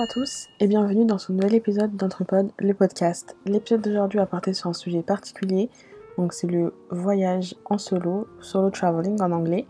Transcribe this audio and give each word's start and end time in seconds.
à 0.00 0.06
tous 0.06 0.48
et 0.60 0.66
bienvenue 0.66 1.04
dans 1.04 1.18
ce 1.18 1.30
nouvel 1.30 1.54
épisode 1.54 1.94
d'Entrepod, 1.94 2.52
le 2.58 2.72
podcast. 2.72 3.36
L'épisode 3.44 3.82
d'aujourd'hui 3.82 4.18
va 4.18 4.24
porter 4.24 4.54
sur 4.54 4.70
un 4.70 4.72
sujet 4.72 5.02
particulier, 5.02 5.68
donc 6.16 6.32
c'est 6.32 6.46
le 6.46 6.72
voyage 6.90 7.54
en 7.66 7.76
solo, 7.76 8.26
solo 8.40 8.70
traveling 8.70 9.20
en 9.20 9.30
anglais. 9.30 9.66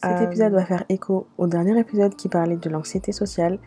Cet 0.00 0.20
Euh, 0.20 0.26
épisode 0.26 0.52
va 0.52 0.64
faire 0.64 0.84
écho 0.88 1.26
au 1.38 1.48
dernier 1.48 1.76
épisode 1.76 2.14
qui 2.14 2.28
parlait 2.28 2.56
de 2.56 2.70
l'anxiété 2.70 3.10
sociale, 3.10 3.58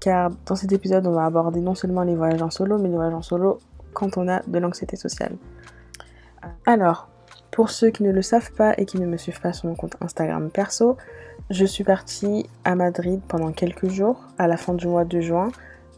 car 0.00 0.30
dans 0.46 0.54
cet 0.54 0.72
épisode 0.72 1.06
on 1.06 1.12
va 1.12 1.26
aborder 1.26 1.60
non 1.60 1.74
seulement 1.74 2.02
les 2.02 2.14
voyages 2.14 2.40
en 2.40 2.50
solo, 2.50 2.78
mais 2.78 2.88
les 2.88 2.96
voyages 2.96 3.12
en 3.12 3.20
solo 3.22 3.58
quand 3.92 4.16
on 4.16 4.26
a 4.26 4.40
de 4.46 4.58
l'anxiété 4.58 4.96
sociale. 4.96 5.36
Alors, 6.64 7.10
pour 7.50 7.68
ceux 7.68 7.90
qui 7.90 8.04
ne 8.04 8.10
le 8.10 8.22
savent 8.22 8.52
pas 8.52 8.72
et 8.78 8.86
qui 8.86 8.98
ne 8.98 9.06
me 9.06 9.18
suivent 9.18 9.42
pas 9.42 9.52
sur 9.52 9.68
mon 9.68 9.74
compte 9.74 9.96
Instagram 10.00 10.48
perso, 10.48 10.96
je 11.50 11.64
suis 11.64 11.84
partie 11.84 12.46
à 12.64 12.74
Madrid 12.74 13.20
pendant 13.26 13.52
quelques 13.52 13.88
jours 13.88 14.20
à 14.36 14.46
la 14.46 14.56
fin 14.56 14.74
du 14.74 14.86
mois 14.86 15.04
de 15.04 15.20
juin, 15.20 15.50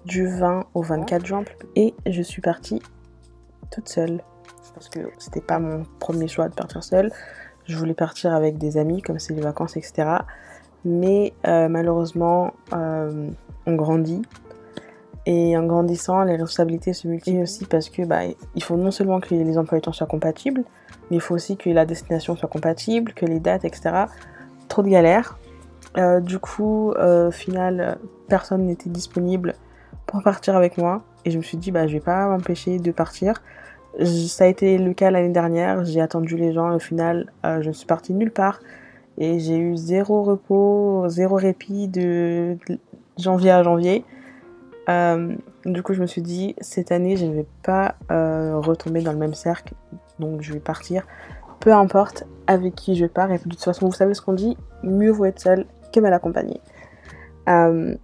du 0.04 0.26
20 0.28 0.66
au 0.74 0.82
24 0.82 1.26
juin, 1.26 1.44
et 1.74 1.94
je 2.06 2.22
suis 2.22 2.40
partie 2.40 2.80
toute 3.70 3.88
seule 3.88 4.22
parce 4.74 4.88
que 4.88 5.00
c'était 5.18 5.40
pas 5.40 5.58
mon 5.58 5.84
premier 5.98 6.28
choix 6.28 6.48
de 6.48 6.54
partir 6.54 6.84
seule. 6.84 7.10
Je 7.66 7.76
voulais 7.76 7.94
partir 7.94 8.32
avec 8.32 8.58
des 8.58 8.76
amis 8.76 9.02
comme 9.02 9.18
c'est 9.18 9.34
les 9.34 9.42
vacances, 9.42 9.76
etc. 9.76 10.08
Mais 10.84 11.32
euh, 11.46 11.68
malheureusement, 11.68 12.54
euh, 12.72 13.28
on 13.66 13.74
grandit. 13.74 14.22
Et 15.26 15.56
en 15.56 15.66
grandissant, 15.66 16.22
les 16.22 16.36
responsabilités 16.36 16.92
se 16.92 17.06
multiplient 17.06 17.42
aussi 17.42 17.66
parce 17.66 17.90
que 17.90 18.02
bah, 18.02 18.20
il 18.54 18.62
faut 18.62 18.76
non 18.76 18.90
seulement 18.90 19.20
que 19.20 19.34
les 19.34 19.58
emplois 19.58 19.80
soient 19.92 20.06
compatibles, 20.06 20.64
mais 21.10 21.16
il 21.16 21.20
faut 21.20 21.34
aussi 21.34 21.56
que 21.56 21.68
la 21.68 21.84
destination 21.84 22.36
soit 22.36 22.48
compatible, 22.48 23.12
que 23.12 23.26
les 23.26 23.40
dates, 23.40 23.64
etc. 23.64 24.04
Trop 24.68 24.82
de 24.82 24.88
galères. 24.88 25.39
Euh, 25.96 26.20
du 26.20 26.38
coup, 26.38 26.92
euh, 26.92 27.28
au 27.28 27.30
final, 27.30 27.98
personne 28.28 28.66
n'était 28.66 28.90
disponible 28.90 29.54
pour 30.06 30.22
partir 30.22 30.56
avec 30.56 30.78
moi. 30.78 31.02
Et 31.24 31.30
je 31.30 31.38
me 31.38 31.42
suis 31.42 31.56
dit, 31.56 31.70
bah, 31.70 31.86
je 31.86 31.94
vais 31.94 32.00
pas 32.00 32.26
m'empêcher 32.28 32.78
de 32.78 32.92
partir. 32.92 33.42
Ça 34.04 34.44
a 34.44 34.46
été 34.46 34.78
le 34.78 34.92
cas 34.94 35.10
l'année 35.10 35.30
dernière. 35.30 35.84
J'ai 35.84 36.00
attendu 36.00 36.36
les 36.36 36.52
gens. 36.52 36.74
Au 36.74 36.78
final, 36.78 37.32
euh, 37.44 37.60
je 37.62 37.68
ne 37.68 37.72
suis 37.72 37.86
partie 37.86 38.14
nulle 38.14 38.30
part. 38.30 38.60
Et 39.18 39.38
j'ai 39.38 39.58
eu 39.58 39.76
zéro 39.76 40.22
repos, 40.22 41.04
zéro 41.08 41.34
répit 41.36 41.88
de 41.88 42.56
janvier 43.18 43.50
à 43.50 43.62
janvier. 43.62 44.04
Euh, 44.88 45.34
du 45.66 45.82
coup, 45.82 45.92
je 45.92 46.00
me 46.00 46.06
suis 46.06 46.22
dit, 46.22 46.54
cette 46.60 46.90
année, 46.90 47.16
je 47.16 47.26
ne 47.26 47.34
vais 47.34 47.46
pas 47.62 47.96
retomber 48.08 49.02
dans 49.02 49.12
le 49.12 49.18
même 49.18 49.34
cercle. 49.34 49.74
Donc, 50.18 50.40
je 50.42 50.52
vais 50.52 50.60
partir. 50.60 51.06
Peu 51.58 51.74
importe 51.74 52.24
avec 52.46 52.74
qui 52.76 52.94
je 52.94 53.04
pars. 53.04 53.30
Et 53.30 53.38
de 53.38 53.42
toute 53.42 53.62
façon, 53.62 53.86
vous 53.86 53.92
savez 53.92 54.14
ce 54.14 54.22
qu'on 54.22 54.32
dit, 54.32 54.56
mieux 54.82 55.10
vaut 55.10 55.24
être 55.24 55.40
seul 55.40 55.66
que 55.92 56.00
mal 56.00 56.12
accompagné. 56.12 56.60
Euh, 57.48 57.94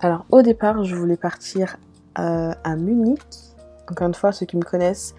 alors, 0.00 0.26
au 0.30 0.42
départ, 0.42 0.84
je 0.84 0.94
voulais 0.94 1.16
partir 1.16 1.76
euh, 2.18 2.52
à 2.64 2.76
Munich. 2.76 3.20
Encore 3.90 4.08
une 4.08 4.14
fois, 4.14 4.32
ceux 4.32 4.46
qui 4.46 4.56
me 4.56 4.62
connaissent 4.62 5.14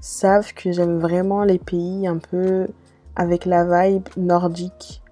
savent 0.00 0.52
que 0.54 0.72
j'aime 0.72 0.98
vraiment 0.98 1.44
les 1.44 1.58
pays 1.58 2.06
un 2.06 2.18
peu 2.18 2.66
avec 3.16 3.44
la 3.44 3.64
vibe 3.64 4.08
nordique. 4.16 5.02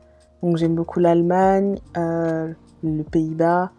Donc, 0.42 0.56
j'aime 0.56 0.74
beaucoup 0.74 1.00
l'Allemagne, 1.00 1.78
euh, 1.96 2.52
le 2.82 3.02
Pays-Bas. 3.02 3.70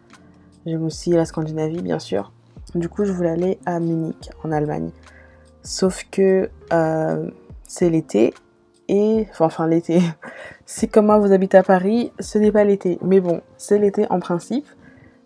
J'aime 0.65 0.83
aussi 0.83 1.11
la 1.11 1.25
Scandinavie, 1.25 1.81
bien 1.81 1.99
sûr. 1.99 2.31
Du 2.75 2.87
coup, 2.87 3.03
je 3.03 3.11
voulais 3.11 3.31
aller 3.31 3.59
à 3.65 3.79
Munich, 3.79 4.29
en 4.43 4.51
Allemagne. 4.51 4.91
Sauf 5.63 6.05
que 6.11 6.49
euh, 6.71 7.29
c'est 7.67 7.89
l'été 7.89 8.33
et 8.91 9.25
enfin, 9.39 9.67
l'été. 9.67 10.01
si 10.65 10.89
comme 10.89 11.05
moi 11.05 11.17
vous 11.17 11.31
habitez 11.31 11.57
à 11.57 11.63
Paris, 11.63 12.11
ce 12.19 12.37
n'est 12.37 12.51
pas 12.51 12.65
l'été. 12.65 12.99
Mais 13.01 13.21
bon, 13.21 13.41
c'est 13.57 13.79
l'été 13.79 14.05
en 14.09 14.19
principe. 14.19 14.67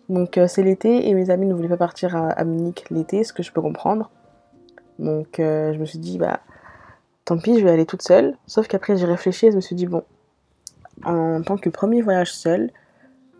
Donc 0.08 0.38
euh, 0.38 0.47
c'est 0.47 0.61
l'été 0.61 1.09
et 1.09 1.13
mes 1.16 1.31
amis 1.31 1.47
ne 1.47 1.53
voulaient 1.55 1.67
pas 1.67 1.77
partir 1.77 2.16
à, 2.16 2.30
à 2.30 2.43
Munich 2.43 2.86
l'été, 2.91 3.23
ce 3.23 3.33
que 3.33 3.41
je 3.41 3.52
peux 3.52 3.61
comprendre. 3.61 4.11
Donc 4.99 5.39
euh, 5.39 5.73
je 5.73 5.80
me 5.80 5.86
suis 5.86 5.98
dit 5.98 6.20
bah 6.20 6.42
tant 7.26 7.39
pis, 7.39 7.59
je 7.59 7.65
vais 7.65 7.71
aller 7.71 7.87
toute 7.87 8.03
seule. 8.03 8.37
Sauf 8.45 8.67
qu'après 8.67 8.98
j'ai 8.98 9.08
réfléchi 9.08 9.48
et 9.48 9.52
je 9.52 9.55
me 9.55 9.61
suis 9.61 9.76
dit 9.76 9.87
bon, 9.87 10.03
en 11.03 11.42
tant 11.42 11.58
que 11.58 11.70
premier 11.70 12.03
voyage 12.03 12.33
seul, 12.33 12.70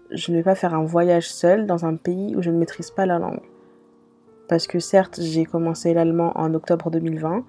je 0.10 0.32
ne 0.32 0.38
vais 0.38 0.44
pas 0.44 0.56
faire 0.56 0.74
un 0.74 0.86
voyage 0.86 1.30
seul 1.30 1.68
dans 1.68 1.86
un 1.86 1.98
pays 1.98 2.36
où 2.36 2.42
je 2.42 2.50
ne 2.50 2.58
maîtrise 2.58 2.90
pas 2.90 3.06
la 3.06 3.20
langue. 3.20 3.42
Parce 4.50 4.66
que 4.66 4.80
certes, 4.80 5.20
j'ai 5.22 5.46
commencé 5.46 5.94
l'allemand 5.94 6.32
en 6.36 6.52
octobre 6.56 6.90
2020, 6.90 7.46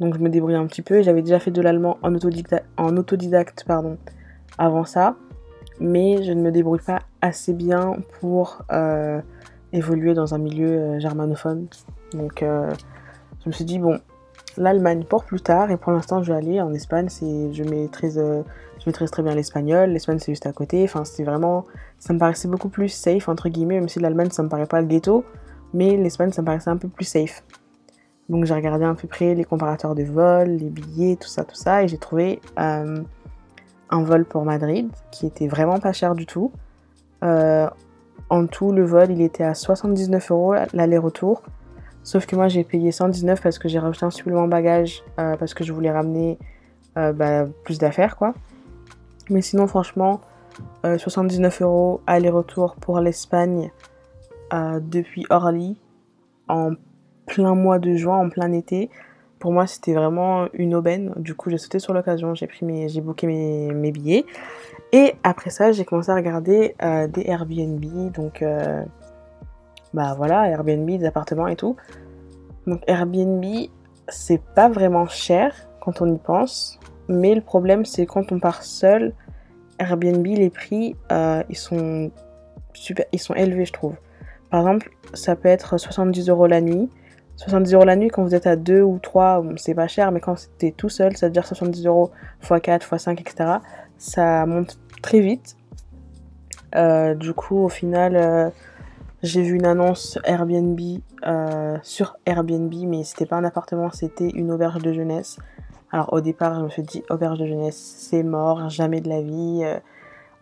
donc 0.00 0.14
je 0.14 0.20
me 0.20 0.30
débrouille 0.30 0.54
un 0.54 0.66
petit 0.66 0.82
peu. 0.82 1.02
J'avais 1.02 1.22
déjà 1.22 1.38
fait 1.38 1.50
de 1.50 1.60
l'allemand 1.60 1.98
en, 2.02 2.14
autodidacte, 2.14 3.64
pardon, 3.66 3.98
avant 4.58 4.84
ça, 4.84 5.14
mais 5.78 6.22
je 6.24 6.32
ne 6.32 6.42
me 6.42 6.50
débrouille 6.50 6.80
pas 6.84 7.00
assez 7.20 7.52
bien 7.52 7.98
pour 8.18 8.62
euh, 8.72 9.20
évoluer 9.72 10.14
dans 10.14 10.34
un 10.34 10.38
milieu 10.38 10.70
euh, 10.70 11.00
germanophone. 11.00 11.68
Donc 12.14 12.42
euh, 12.42 12.70
je 13.44 13.48
me 13.48 13.52
suis 13.52 13.66
dit, 13.66 13.78
bon, 13.78 14.00
l'Allemagne 14.56 15.04
pour 15.04 15.24
plus 15.24 15.42
tard, 15.42 15.70
et 15.70 15.76
pour 15.76 15.92
l'instant 15.92 16.22
je 16.22 16.32
vais 16.32 16.38
aller 16.38 16.60
en 16.62 16.72
Espagne, 16.72 17.08
je, 17.10 17.62
maîtrise, 17.62 18.18
je 18.18 18.86
maîtrise 18.86 19.10
très 19.10 19.22
bien 19.22 19.34
l'espagnol, 19.34 19.90
l'Espagne 19.90 20.18
c'est 20.18 20.32
juste 20.32 20.46
à 20.46 20.52
côté, 20.52 20.82
enfin 20.82 21.04
c'est 21.04 21.22
vraiment, 21.22 21.66
ça 21.98 22.12
me 22.12 22.18
paraissait 22.18 22.48
beaucoup 22.48 22.68
plus 22.68 22.88
safe, 22.88 23.28
entre 23.28 23.48
guillemets, 23.48 23.78
même 23.78 23.88
si 23.88 24.00
l'Allemagne 24.00 24.30
ça 24.30 24.42
me 24.42 24.48
paraît 24.48 24.66
pas 24.66 24.80
le 24.80 24.88
ghetto, 24.88 25.24
mais 25.72 25.96
l'Espagne 25.96 26.32
ça 26.32 26.42
me 26.42 26.46
paraissait 26.46 26.70
un 26.70 26.78
peu 26.78 26.88
plus 26.88 27.04
safe. 27.04 27.44
Donc 28.30 28.44
j'ai 28.44 28.54
regardé 28.54 28.84
à 28.84 28.94
peu 28.94 29.08
près 29.08 29.34
les 29.34 29.44
comparateurs 29.44 29.96
de 29.96 30.04
vol, 30.04 30.46
les 30.46 30.70
billets, 30.70 31.16
tout 31.16 31.28
ça, 31.28 31.42
tout 31.42 31.56
ça, 31.56 31.82
et 31.82 31.88
j'ai 31.88 31.98
trouvé 31.98 32.40
euh, 32.60 33.02
un 33.90 34.02
vol 34.04 34.24
pour 34.24 34.44
Madrid 34.44 34.88
qui 35.10 35.26
était 35.26 35.48
vraiment 35.48 35.80
pas 35.80 35.92
cher 35.92 36.14
du 36.14 36.26
tout. 36.26 36.52
Euh, 37.24 37.68
en 38.28 38.46
tout, 38.46 38.70
le 38.70 38.84
vol 38.84 39.10
il 39.10 39.20
était 39.20 39.42
à 39.42 39.54
79 39.54 40.30
euros 40.30 40.54
l'aller-retour. 40.72 41.42
Sauf 42.04 42.24
que 42.26 42.36
moi 42.36 42.46
j'ai 42.46 42.62
payé 42.62 42.92
119 42.92 43.42
parce 43.42 43.58
que 43.58 43.68
j'ai 43.68 43.80
rajouté 43.80 44.06
un 44.06 44.10
supplément 44.10 44.46
bagage 44.46 45.02
euh, 45.18 45.36
parce 45.36 45.52
que 45.52 45.64
je 45.64 45.72
voulais 45.72 45.90
ramener 45.90 46.38
bah, 46.94 47.46
plus 47.64 47.78
d'affaires 47.78 48.16
quoi. 48.16 48.34
Mais 49.28 49.42
sinon 49.42 49.66
franchement, 49.66 50.20
euh, 50.84 50.98
79 50.98 51.62
euros 51.62 52.00
aller-retour 52.06 52.76
pour 52.76 53.00
l'Espagne 53.00 53.72
depuis 54.52 55.26
Orly 55.30 55.76
en 56.48 56.72
plein 57.30 57.54
mois 57.54 57.78
de 57.78 57.94
juin, 57.94 58.16
en 58.16 58.28
plein 58.28 58.52
été. 58.52 58.90
Pour 59.38 59.52
moi, 59.52 59.66
c'était 59.66 59.94
vraiment 59.94 60.48
une 60.52 60.74
aubaine. 60.74 61.12
Du 61.16 61.34
coup, 61.34 61.48
j'ai 61.48 61.58
sauté 61.58 61.78
sur 61.78 61.94
l'occasion, 61.94 62.34
j'ai 62.34 62.46
pris 62.46 62.66
mes, 62.66 62.88
j'ai 62.88 63.00
booké 63.00 63.26
mes, 63.26 63.92
billets. 63.92 64.26
Et 64.92 65.14
après 65.22 65.50
ça, 65.50 65.72
j'ai 65.72 65.84
commencé 65.84 66.10
à 66.10 66.16
regarder 66.16 66.74
euh, 66.82 67.06
des 67.06 67.24
Airbnb, 67.26 68.12
donc 68.12 68.42
euh, 68.42 68.82
bah 69.94 70.14
voilà, 70.16 70.48
Airbnb, 70.48 70.86
des 70.86 71.06
appartements 71.06 71.46
et 71.46 71.56
tout. 71.56 71.76
Donc 72.66 72.82
Airbnb, 72.88 73.44
c'est 74.08 74.42
pas 74.54 74.68
vraiment 74.68 75.06
cher 75.06 75.54
quand 75.80 76.02
on 76.02 76.12
y 76.12 76.18
pense, 76.18 76.78
mais 77.08 77.34
le 77.34 77.40
problème 77.40 77.84
c'est 77.84 78.04
quand 78.04 78.32
on 78.32 78.40
part 78.40 78.64
seul, 78.64 79.14
Airbnb, 79.78 80.26
les 80.26 80.50
prix, 80.50 80.96
euh, 81.12 81.42
ils 81.48 81.56
sont 81.56 82.10
super, 82.74 83.06
ils 83.12 83.20
sont 83.20 83.34
élevés, 83.34 83.64
je 83.64 83.72
trouve. 83.72 83.94
Par 84.50 84.60
exemple, 84.60 84.90
ça 85.14 85.36
peut 85.36 85.48
être 85.48 85.78
70 85.78 86.28
euros 86.28 86.48
la 86.48 86.60
nuit. 86.60 86.90
70 87.40 87.72
euros 87.72 87.84
la 87.84 87.96
nuit 87.96 88.08
quand 88.08 88.22
vous 88.22 88.34
êtes 88.34 88.46
à 88.46 88.54
2 88.54 88.82
ou 88.82 88.98
3, 88.98 89.40
bon, 89.40 89.54
c'est 89.56 89.74
pas 89.74 89.88
cher, 89.88 90.12
mais 90.12 90.20
quand 90.20 90.34
t'es 90.58 90.72
tout 90.76 90.90
seul, 90.90 91.16
ça 91.16 91.26
veut 91.26 91.32
dire 91.32 91.46
70 91.46 91.86
euros 91.86 92.10
x 92.42 92.60
4, 92.62 92.86
x 92.92 93.02
5, 93.02 93.18
etc. 93.18 93.52
Ça 93.96 94.44
monte 94.44 94.78
très 95.00 95.20
vite. 95.20 95.56
Euh, 96.76 97.14
du 97.14 97.32
coup, 97.32 97.56
au 97.64 97.70
final, 97.70 98.14
euh, 98.14 98.50
j'ai 99.22 99.40
vu 99.40 99.54
une 99.54 99.64
annonce 99.64 100.18
Airbnb 100.24 100.78
euh, 101.26 101.78
sur 101.82 102.18
Airbnb, 102.26 102.74
mais 102.86 103.04
c'était 103.04 103.24
pas 103.24 103.36
un 103.36 103.44
appartement, 103.44 103.90
c'était 103.90 104.28
une 104.28 104.52
auberge 104.52 104.82
de 104.82 104.92
jeunesse. 104.92 105.38
Alors 105.90 106.12
au 106.12 106.20
départ, 106.20 106.56
je 106.56 106.64
me 106.64 106.68
suis 106.68 106.82
dit 106.82 107.02
auberge 107.08 107.38
de 107.38 107.46
jeunesse, 107.46 107.76
c'est 107.76 108.22
mort, 108.22 108.68
jamais 108.68 109.00
de 109.00 109.08
la 109.08 109.22
vie, 109.22 109.64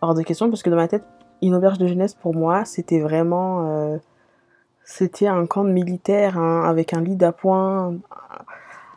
hors 0.01 0.15
de 0.15 0.21
question, 0.21 0.49
parce 0.49 0.63
que 0.63 0.69
dans 0.69 0.75
ma 0.75 0.89
tête, 0.89 1.05
une 1.41 1.55
auberge 1.55 1.77
de 1.77 1.87
jeunesse 1.87 2.13
pour 2.13 2.35
moi, 2.35 2.65
c'était 2.65 2.99
vraiment, 2.99 3.97
c'était 4.91 5.27
un 5.27 5.45
camp 5.45 5.65
de 5.65 5.69
militaire 5.69 6.39
hein, 6.39 6.63
avec 6.65 6.93
un 6.93 7.01
lit 7.01 7.15
d'appoint, 7.15 7.93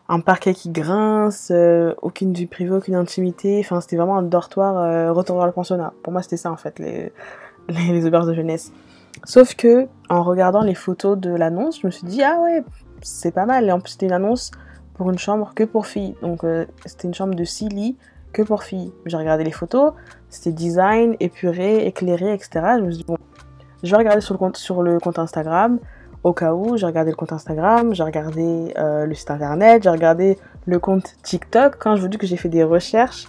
un 0.09 0.21
parquet 0.21 0.55
qui 0.55 0.71
grince, 0.71 1.51
euh, 1.51 1.93
aucune 2.01 2.33
vie 2.33 2.47
privée, 2.47 2.71
aucune 2.71 2.95
intimité. 2.95 3.61
Enfin, 3.61 3.83
c'était 3.83 3.97
vraiment 3.97 4.17
un 4.17 4.23
dortoir, 4.23 4.79
euh, 4.79 5.13
retour 5.13 5.37
vers 5.37 5.45
le 5.45 5.53
pensionnat. 5.53 5.93
Pour 6.03 6.15
moi, 6.15 6.23
c'était 6.23 6.39
ça 6.39 6.51
en 6.51 6.57
fait, 6.57 6.79
les, 6.79 7.13
les, 7.69 7.93
les 7.93 8.07
auberges 8.07 8.27
de 8.27 8.33
jeunesse. 8.33 8.73
Sauf 9.25 9.55
que, 9.55 9.87
en 10.09 10.23
regardant 10.23 10.63
les 10.63 10.75
photos 10.75 11.19
de 11.19 11.29
l'annonce, 11.29 11.83
je 11.83 11.87
me 11.87 11.91
suis 11.91 12.07
dit, 12.07 12.23
ah 12.23 12.41
ouais, 12.41 12.65
c'est 13.03 13.33
pas 13.33 13.45
mal. 13.45 13.69
Et 13.69 13.73
en 13.73 13.79
plus, 13.79 13.93
c'était 13.93 14.07
une 14.07 14.13
annonce 14.13 14.51
pour 14.95 15.11
une 15.11 15.19
chambre 15.19 15.53
que 15.55 15.63
pour 15.63 15.87
filles. 15.87 16.15
Donc, 16.23 16.43
euh, 16.45 16.65
c'était 16.87 17.07
une 17.07 17.15
chambre 17.15 17.35
de 17.35 17.45
6 17.45 17.69
lits 17.69 17.99
que 18.33 18.41
pour 18.41 18.63
filles. 18.63 18.95
J'ai 19.05 19.19
regardé 19.19 19.45
les 19.45 19.53
photos, 19.53 19.93
c'était 20.31 20.53
design, 20.53 21.17
épuré, 21.21 21.87
éclairé, 21.87 22.33
etc. 22.33 22.51
Je 22.79 22.83
me 22.83 22.91
suis 22.91 22.99
dit, 23.01 23.05
bon, 23.07 23.19
je 23.83 24.37
compte, 24.37 24.57
sur 24.57 24.83
le 24.83 24.99
compte 24.99 25.19
Instagram. 25.19 25.79
Au 26.25 26.33
cas 26.33 26.55
où, 26.55 26.77
j'ai 26.77 26.87
regardé 26.87 27.11
le 27.11 27.17
compte 27.17 27.33
Instagram, 27.33 27.95
j'ai 27.95 28.05
regardé 28.05 28.73
euh, 28.79 29.07
le 29.07 29.15
site 29.15 29.31
internet, 29.31 29.83
j'ai 29.83 29.91
regardé 29.91 30.39
le 30.67 30.79
compte 30.79 31.17
TikTok. 31.23 31.77
Quand 31.79 31.97
je 31.97 32.03
vous 32.03 32.09
dis 32.09 32.17
que 32.17 32.29
j'ai 32.29 32.37
fait 32.37 32.49
des 32.49 32.63
recherches, 32.63 33.29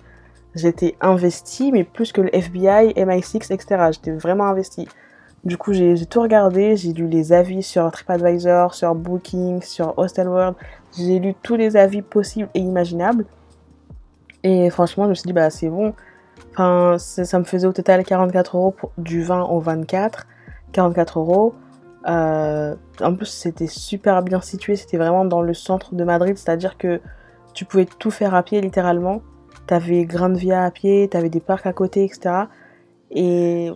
j'étais 0.53 0.95
investie, 1.01 1.71
mais 1.71 1.83
plus 1.83 2.11
que 2.11 2.21
le 2.21 2.33
FBI, 2.35 2.93
MI6, 2.93 3.51
etc. 3.51 3.89
J'étais 3.91 4.11
vraiment 4.11 4.45
investie. 4.45 4.87
Du 5.43 5.57
coup, 5.57 5.73
j'ai 5.73 6.05
tout 6.05 6.21
regardé, 6.21 6.77
j'ai 6.77 6.93
lu 6.93 7.07
les 7.07 7.33
avis 7.33 7.63
sur 7.63 7.91
TripAdvisor, 7.91 8.75
sur 8.75 8.93
Booking, 8.95 9.61
sur 9.61 9.97
Hostelworld. 9.97 10.55
J'ai 10.95 11.19
lu 11.19 11.33
tous 11.41 11.55
les 11.55 11.75
avis 11.75 12.01
possibles 12.01 12.49
et 12.53 12.59
imaginables. 12.59 13.25
Et 14.43 14.69
franchement, 14.69 15.05
je 15.05 15.09
me 15.09 15.15
suis 15.15 15.27
dit, 15.27 15.33
bah 15.33 15.49
c'est 15.49 15.69
bon. 15.69 15.93
Enfin, 16.51 16.97
ça 16.99 17.39
me 17.39 17.43
faisait 17.43 17.67
au 17.67 17.73
total 17.73 18.05
44 18.05 18.55
euros 18.55 18.75
du 18.97 19.23
20 19.23 19.43
au 19.45 19.59
24. 19.59 20.27
44 20.73 21.19
euros. 21.19 21.53
Euh, 22.07 22.75
en 23.01 23.15
plus, 23.15 23.27
c'était 23.27 23.67
super 23.67 24.21
bien 24.21 24.41
situé. 24.41 24.75
C'était 24.75 24.97
vraiment 24.97 25.25
dans 25.25 25.41
le 25.41 25.53
centre 25.53 25.95
de 25.95 26.03
Madrid. 26.03 26.37
C'est-à-dire 26.37 26.77
que 26.77 26.99
tu 27.53 27.65
pouvais 27.65 27.85
tout 27.85 28.11
faire 28.11 28.35
à 28.35 28.43
pied, 28.43 28.59
littéralement. 28.59 29.21
T'avais 29.67 30.03
Grande 30.03 30.35
Via 30.35 30.65
à 30.65 30.71
pied, 30.71 31.07
t'avais 31.09 31.29
des 31.29 31.39
parcs 31.39 31.65
à 31.65 31.73
côté, 31.73 32.03
etc. 32.03 32.47
Et 33.11 33.71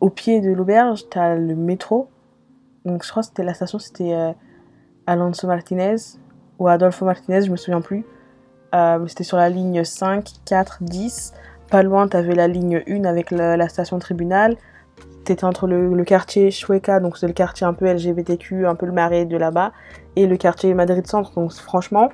au 0.00 0.10
pied 0.10 0.40
de 0.40 0.50
l'auberge, 0.50 1.08
t'as 1.10 1.34
le 1.34 1.54
métro. 1.54 2.08
Donc 2.84 3.04
je 3.04 3.10
crois 3.10 3.22
que 3.22 3.28
c'était 3.28 3.42
la 3.42 3.52
station, 3.52 3.78
c'était 3.78 4.14
euh, 4.14 4.32
Alonso 5.06 5.46
Martinez 5.46 5.96
ou 6.58 6.68
Adolfo 6.68 7.04
Martinez, 7.04 7.42
je 7.42 7.50
me 7.50 7.56
souviens 7.56 7.80
plus. 7.80 8.04
Euh, 8.74 9.06
c'était 9.08 9.24
sur 9.24 9.36
la 9.36 9.48
ligne 9.48 9.84
5, 9.84 10.28
4, 10.44 10.78
10. 10.82 11.32
Pas 11.70 11.82
loin, 11.82 12.08
t'avais 12.08 12.34
la 12.34 12.48
ligne 12.48 12.82
1 12.86 13.04
avec 13.04 13.30
la, 13.30 13.68
station 13.68 13.98
tribunal. 13.98 14.56
T'étais 15.26 15.42
entre 15.42 15.66
le, 15.66 16.04
quartier 16.04 16.52
Chueca, 16.52 17.00
donc 17.00 17.18
c'est 17.18 17.26
le 17.26 17.32
quartier 17.32 17.66
un 17.66 17.72
peu 17.72 17.92
LGBTQ, 17.92 18.64
un 18.64 18.76
peu 18.76 18.86
le 18.86 18.92
marais 18.92 19.24
de 19.24 19.36
là-bas, 19.36 19.72
et 20.14 20.24
le 20.24 20.36
quartier 20.36 20.72
Madrid 20.72 21.04
Centre. 21.04 21.32
Donc 21.34 21.52
franchement, 21.52 22.10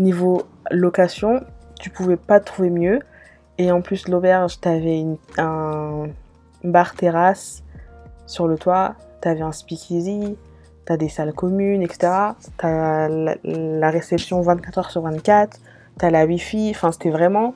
niveau 0.00 0.42
location, 0.72 1.44
tu 1.78 1.90
pouvais 1.90 2.16
pas 2.16 2.40
trouver 2.40 2.70
mieux. 2.70 2.98
Et 3.58 3.70
en 3.70 3.80
plus, 3.80 4.08
l'auberge, 4.08 4.58
t'avais 4.60 5.04
un 5.38 6.08
bar 6.64 6.94
terrasse 6.94 7.62
sur 8.26 8.48
le 8.48 8.58
toit, 8.58 8.96
t'avais 9.20 9.42
un 9.42 9.52
speakeasy, 9.52 10.36
t'as 10.84 10.96
des 10.96 11.08
salles 11.08 11.34
communes, 11.34 11.82
etc. 11.82 12.12
T'as 12.56 13.08
la, 13.08 13.90
réception 13.90 14.40
24 14.40 14.80
h 14.80 14.90
sur 14.90 15.02
24, 15.02 15.60
t'as 15.96 16.10
la 16.10 16.26
wifi, 16.26 16.72
enfin 16.74 16.90
c'était 16.90 17.10
vraiment... 17.10 17.54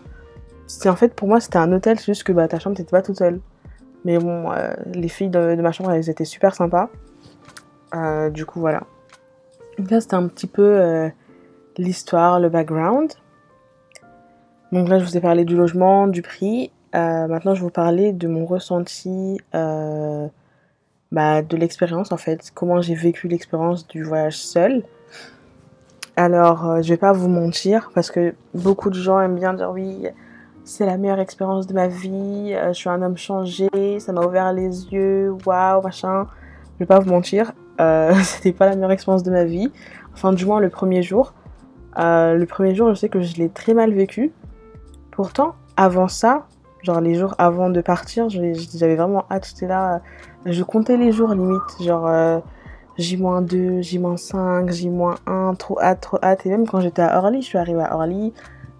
C'est 0.68 0.88
en 0.88 0.96
fait 0.96 1.12
pour 1.12 1.26
moi 1.26 1.40
c'était 1.40 1.58
un 1.58 1.72
hôtel, 1.72 1.98
c'est 1.98 2.06
juste 2.06 2.22
que 2.22 2.32
bah, 2.32 2.46
ta 2.46 2.60
chambre 2.60 2.76
t'étais 2.76 2.90
pas 2.90 3.02
toute 3.02 3.18
seule. 3.18 3.40
Mais 4.06 4.18
bon, 4.18 4.52
euh, 4.52 4.72
les 4.94 5.08
filles 5.08 5.30
de, 5.30 5.56
ma 5.56 5.72
chambre 5.72 5.90
elles 5.90 6.08
étaient 6.08 6.24
super 6.24 6.54
sympas. 6.54 6.90
Euh, 7.92 8.30
du 8.30 8.46
coup 8.46 8.60
voilà. 8.60 8.84
Donc 9.78 9.90
là 9.90 10.00
c'était 10.00 10.14
un 10.14 10.28
petit 10.28 10.46
peu 10.46 10.62
euh, 10.62 11.08
l'histoire, 11.76 12.38
le 12.38 12.48
background. 12.48 13.14
Donc 14.70 14.88
là 14.88 15.00
je 15.00 15.04
vous 15.04 15.16
ai 15.16 15.20
parlé 15.20 15.44
du 15.44 15.56
logement, 15.56 16.06
du 16.06 16.22
prix. 16.22 16.70
maintenant 16.94 17.56
je 17.56 17.60
vais 17.60 17.64
vous 17.66 17.70
parler 17.70 18.12
de 18.12 18.28
mon 18.28 18.46
ressenti 18.46 19.40
bah, 19.52 21.42
de 21.42 21.56
l'expérience 21.56 22.12
en 22.12 22.16
fait, 22.16 22.52
comment 22.54 22.80
j'ai 22.80 22.94
vécu 22.94 23.26
l'expérience 23.26 23.88
du 23.88 24.04
voyage 24.04 24.38
seul. 24.38 24.84
Alors, 26.14 26.80
je 26.80 26.88
vais 26.88 26.96
pas 26.96 27.12
vous 27.12 27.28
mentir 27.28 27.90
parce 27.92 28.12
que 28.12 28.34
beaucoup 28.54 28.88
de 28.88 28.94
gens 28.94 29.20
aiment 29.20 29.34
bien 29.34 29.52
dire 29.52 29.70
oui, 29.72 30.06
c'est 30.66 30.84
la 30.84 30.98
meilleure 30.98 31.20
expérience 31.20 31.66
de 31.66 31.72
ma 31.72 31.88
vie, 31.88 32.52
euh, 32.52 32.68
je 32.68 32.72
suis 32.74 32.90
un 32.90 33.00
homme 33.00 33.16
changé, 33.16 33.68
ça 33.98 34.12
m'a 34.12 34.20
ouvert 34.20 34.52
les 34.52 34.92
yeux, 34.92 35.34
waouh, 35.46 35.80
machin. 35.80 36.26
Je 36.74 36.80
vais 36.80 36.86
pas 36.86 36.98
vous 36.98 37.10
mentir, 37.10 37.52
euh, 37.80 38.12
c'était 38.22 38.52
pas 38.52 38.66
la 38.66 38.74
meilleure 38.74 38.92
expérience 38.92 39.22
de 39.22 39.30
ma 39.30 39.44
vie. 39.44 39.72
Enfin, 40.12 40.34
du 40.34 40.44
moins 40.44 40.60
le 40.60 40.68
premier 40.68 41.02
jour. 41.02 41.32
le 41.96 42.44
premier 42.44 42.74
jour, 42.74 42.90
je 42.90 42.94
sais 42.94 43.08
que 43.08 43.22
je 43.22 43.36
l'ai 43.36 43.48
très 43.48 43.72
mal 43.72 43.92
vécu. 43.92 44.32
Pourtant, 45.10 45.54
avant 45.78 46.08
ça, 46.08 46.46
genre 46.82 47.00
les 47.00 47.14
jours 47.14 47.34
avant 47.38 47.70
de 47.70 47.80
partir, 47.80 48.28
j'avais 48.28 48.96
vraiment 48.96 49.24
hâte, 49.30 49.48
j'étais 49.48 49.66
là 49.66 50.02
je 50.46 50.62
comptais 50.62 50.96
les 50.96 51.12
jours 51.12 51.34
limite, 51.34 51.82
genre 51.82 52.06
euh, 52.06 52.38
J-2, 52.98 53.82
J-5, 53.82 54.70
J-1, 54.70 55.56
trop 55.56 55.80
hâte, 55.80 56.00
trop 56.00 56.18
hâte. 56.22 56.46
Et 56.46 56.50
même 56.50 56.66
quand 56.66 56.80
j'étais 56.80 57.02
à 57.02 57.18
Orly, 57.18 57.42
je 57.42 57.46
suis 57.46 57.58
arrivée 57.58 57.82
à 57.82 57.96
Orly, 57.96 58.32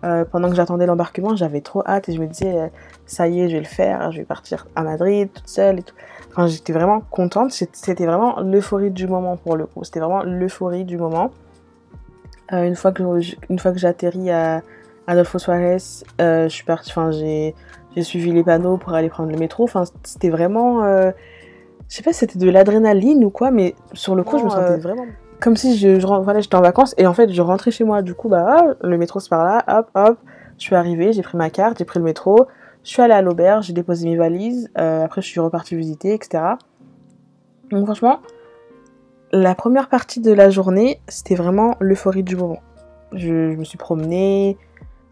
euh, 0.07 0.25
pendant 0.25 0.49
que 0.49 0.55
j'attendais 0.55 0.87
l'embarquement, 0.87 1.37
j'avais 1.37 1.61
trop 1.61 1.83
hâte 1.87 2.09
et 2.09 2.13
je 2.13 2.21
me 2.21 2.27
disais, 2.27 2.59
euh, 2.59 2.69
ça 3.05 3.29
y 3.29 3.41
est, 3.41 3.49
je 3.49 3.55
vais 3.55 3.61
le 3.61 3.67
faire, 3.67 4.11
je 4.13 4.19
vais 4.19 4.25
partir 4.25 4.67
à 4.75 4.83
Madrid 4.83 5.29
toute 5.33 5.49
seule 5.49 5.81
et 5.81 5.83
tout. 5.83 5.95
Enfin, 6.31 6.47
j'étais 6.47 6.73
vraiment 6.73 7.01
contente, 7.01 7.51
c'était 7.51 8.07
vraiment 8.07 8.41
l'euphorie 8.41 8.91
du 8.91 9.07
moment 9.07 9.37
pour 9.37 9.57
le 9.57 9.67
coup, 9.67 9.85
c'était 9.85 10.01
vraiment 10.01 10.23
l'euphorie 10.23 10.85
du 10.85 10.97
moment. 10.97 11.31
une 12.53 12.77
fois 12.77 12.93
que, 12.93 13.03
une 13.49 13.59
fois 13.59 13.73
que 13.73 13.87
atterri 13.87 14.31
à 14.31 14.63
Adolfo 15.07 15.39
Suarez, 15.39 15.79
je 16.19 16.49
suis 16.49 16.65
partie, 16.65 16.91
enfin, 16.91 17.11
j'ai 17.11 17.55
suivi 18.03 18.33
les 18.33 18.45
panneaux 18.45 18.77
pour 18.77 18.93
aller 18.93 19.09
prendre 19.09 19.31
le 19.31 19.39
métro, 19.39 19.65
enfin, 19.65 19.85
c'était 20.05 20.31
vraiment 20.31 21.13
je 21.89 21.97
sais 21.97 22.03
pas 22.03 22.13
si 22.13 22.21
c'était 22.21 22.39
de 22.39 22.51
l'adrénaline 22.51 23.25
ou 23.25 23.31
quoi, 23.31 23.51
mais 23.51 23.75
sur 23.93 24.15
le 24.15 24.25
coup, 24.25 24.39
je 24.39 24.45
me 24.45 24.51
sentais 24.51 24.73
euh, 24.73 24.77
vraiment 24.79 25.07
comme 25.41 25.57
si 25.57 25.77
je, 25.77 26.01
je 26.01 26.07
voilà, 26.07 26.41
j'étais 26.41 26.57
en 26.57 26.63
vacances 26.63 26.95
et 26.99 27.07
en 27.07 27.15
fait, 27.15 27.33
je 27.33 27.43
rentrais 27.43 27.71
chez 27.71 27.85
moi. 27.85 28.03
Du 28.03 28.15
coup, 28.15 28.29
bah, 28.29 28.77
le 28.83 28.99
métro 28.99 29.21
c'est 29.21 29.29
par 29.29 29.45
là, 29.45 29.65
hop, 29.69 29.91
hop. 29.95 30.19
Je 30.59 30.63
suis 30.63 30.75
arrivée, 30.75 31.13
j'ai 31.13 31.23
pris 31.23 31.37
ma 31.37 31.51
carte, 31.51 31.79
j'ai 31.79 31.85
pris 31.85 31.99
le 31.99 32.05
métro, 32.05 32.47
je 32.83 32.89
suis 32.89 33.03
allée 33.03 33.13
à 33.13 33.21
l'auberge, 33.21 33.67
j'ai 33.67 33.73
déposé 33.75 34.09
mes 34.09 34.17
valises, 34.17 34.71
euh, 34.79 35.05
après 35.05 35.21
je 35.21 35.27
suis 35.27 35.41
repartie 35.41 35.77
visiter, 35.77 36.15
etc. 36.15 36.43
Donc 37.71 37.85
franchement, 37.85 38.21
la 39.33 39.55
première 39.55 39.89
partie 39.89 40.21
de 40.21 40.33
la 40.33 40.49
journée, 40.49 41.01
c'était 41.09 41.35
vraiment 41.35 41.77
l'euphorie 41.81 42.23
du 42.23 42.37
moment. 42.37 42.61
Je, 43.13 43.55
me 43.55 43.65
suis 43.65 43.77
promenée, 43.77 44.57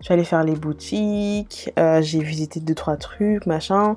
je 0.00 0.06
suis 0.06 0.14
allée 0.14 0.24
faire 0.24 0.44
les 0.44 0.54
boutiques, 0.54 1.72
euh, 1.78 2.00
j'ai 2.00 2.20
visité 2.20 2.60
deux 2.60 2.74
trois 2.74 2.96
trucs, 2.96 3.44
machin. 3.46 3.96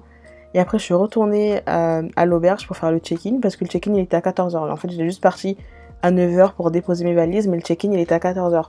Et 0.54 0.60
après, 0.60 0.80
je 0.80 0.84
suis 0.84 0.94
retournée 0.94 1.62
euh, 1.70 2.08
à, 2.16 2.26
l'auberge 2.26 2.68
pour 2.68 2.78
faire 2.78 2.92
le 2.92 3.00
check-in 3.00 3.40
parce 3.42 3.56
que 3.56 3.64
le 3.64 3.70
check-in 3.70 3.94
il 3.94 4.00
était 4.00 4.18
à 4.18 4.22
14h. 4.22 4.72
En 4.72 4.76
fait, 4.76 4.90
j'étais 4.90 5.06
juste 5.06 5.22
partie 5.22 5.56
à 6.02 6.12
9h 6.12 6.54
pour 6.54 6.72
déposer 6.72 7.04
mes 7.06 7.14
valises, 7.14 7.48
mais 7.48 7.58
le 7.58 7.62
check-in 7.62 7.92
il 7.92 8.00
était 8.00 8.16
à 8.16 8.20
14h. 8.20 8.66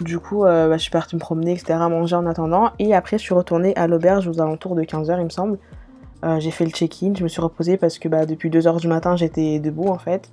Du 0.00 0.18
coup, 0.18 0.44
euh, 0.44 0.68
bah, 0.68 0.76
je 0.76 0.82
suis 0.82 0.90
partie 0.90 1.14
me 1.14 1.20
promener, 1.20 1.52
etc., 1.52 1.74
manger 1.88 2.16
en 2.16 2.26
attendant. 2.26 2.72
Et 2.80 2.94
après, 2.94 3.16
je 3.16 3.22
suis 3.22 3.34
retournée 3.34 3.76
à 3.76 3.86
l'auberge 3.86 4.26
aux 4.26 4.40
alentours 4.40 4.74
de 4.74 4.82
15h, 4.82 5.18
il 5.18 5.24
me 5.24 5.30
semble. 5.30 5.58
Euh, 6.24 6.40
j'ai 6.40 6.50
fait 6.50 6.64
le 6.64 6.70
check-in, 6.70 7.12
je 7.16 7.22
me 7.22 7.28
suis 7.28 7.40
reposée 7.40 7.76
parce 7.76 7.98
que 7.98 8.08
bah, 8.08 8.26
depuis 8.26 8.50
2h 8.50 8.80
du 8.80 8.88
matin, 8.88 9.14
j'étais 9.14 9.60
debout 9.60 9.88
en 9.88 9.98
fait. 9.98 10.30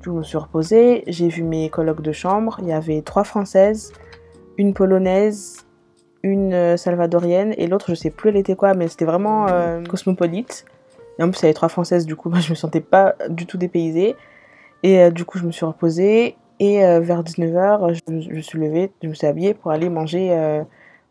Du 0.00 0.08
coup, 0.08 0.14
je 0.14 0.18
me 0.18 0.22
suis 0.24 0.38
reposée, 0.38 1.04
j'ai 1.06 1.28
vu 1.28 1.42
mes 1.42 1.70
colocs 1.70 2.02
de 2.02 2.12
chambre. 2.12 2.58
Il 2.60 2.68
y 2.68 2.72
avait 2.72 3.00
trois 3.02 3.24
françaises, 3.24 3.92
une 4.58 4.74
polonaise 4.74 5.64
une 6.22 6.52
euh, 6.52 6.76
salvadorienne 6.76 7.54
et 7.56 7.66
l'autre 7.66 7.86
je 7.90 7.94
sais 7.94 8.10
plus 8.10 8.30
elle 8.30 8.36
était 8.36 8.56
quoi 8.56 8.74
mais 8.74 8.88
c'était 8.88 9.04
vraiment 9.04 9.46
euh, 9.48 9.82
cosmopolite 9.84 10.64
et 11.18 11.22
en 11.22 11.30
plus 11.30 11.40
il 11.40 11.42
y 11.42 11.46
avait 11.46 11.54
trois 11.54 11.68
françaises 11.68 12.06
du 12.06 12.16
coup 12.16 12.28
moi 12.30 12.40
je 12.40 12.50
me 12.50 12.54
sentais 12.54 12.80
pas 12.80 13.14
du 13.28 13.46
tout 13.46 13.58
dépaysée 13.58 14.16
et 14.82 15.00
euh, 15.00 15.10
du 15.10 15.24
coup 15.24 15.38
je 15.38 15.44
me 15.44 15.52
suis 15.52 15.64
reposée 15.64 16.36
et 16.60 16.80
vers 17.00 17.22
19h 17.22 17.94
je, 17.94 18.34
me 18.34 18.40
suis 18.40 18.58
levée 18.58 18.90
je 19.02 19.08
me 19.08 19.14
suis 19.14 19.26
habillée 19.28 19.54
pour 19.54 19.70
aller 19.70 19.88
manger 19.88 20.30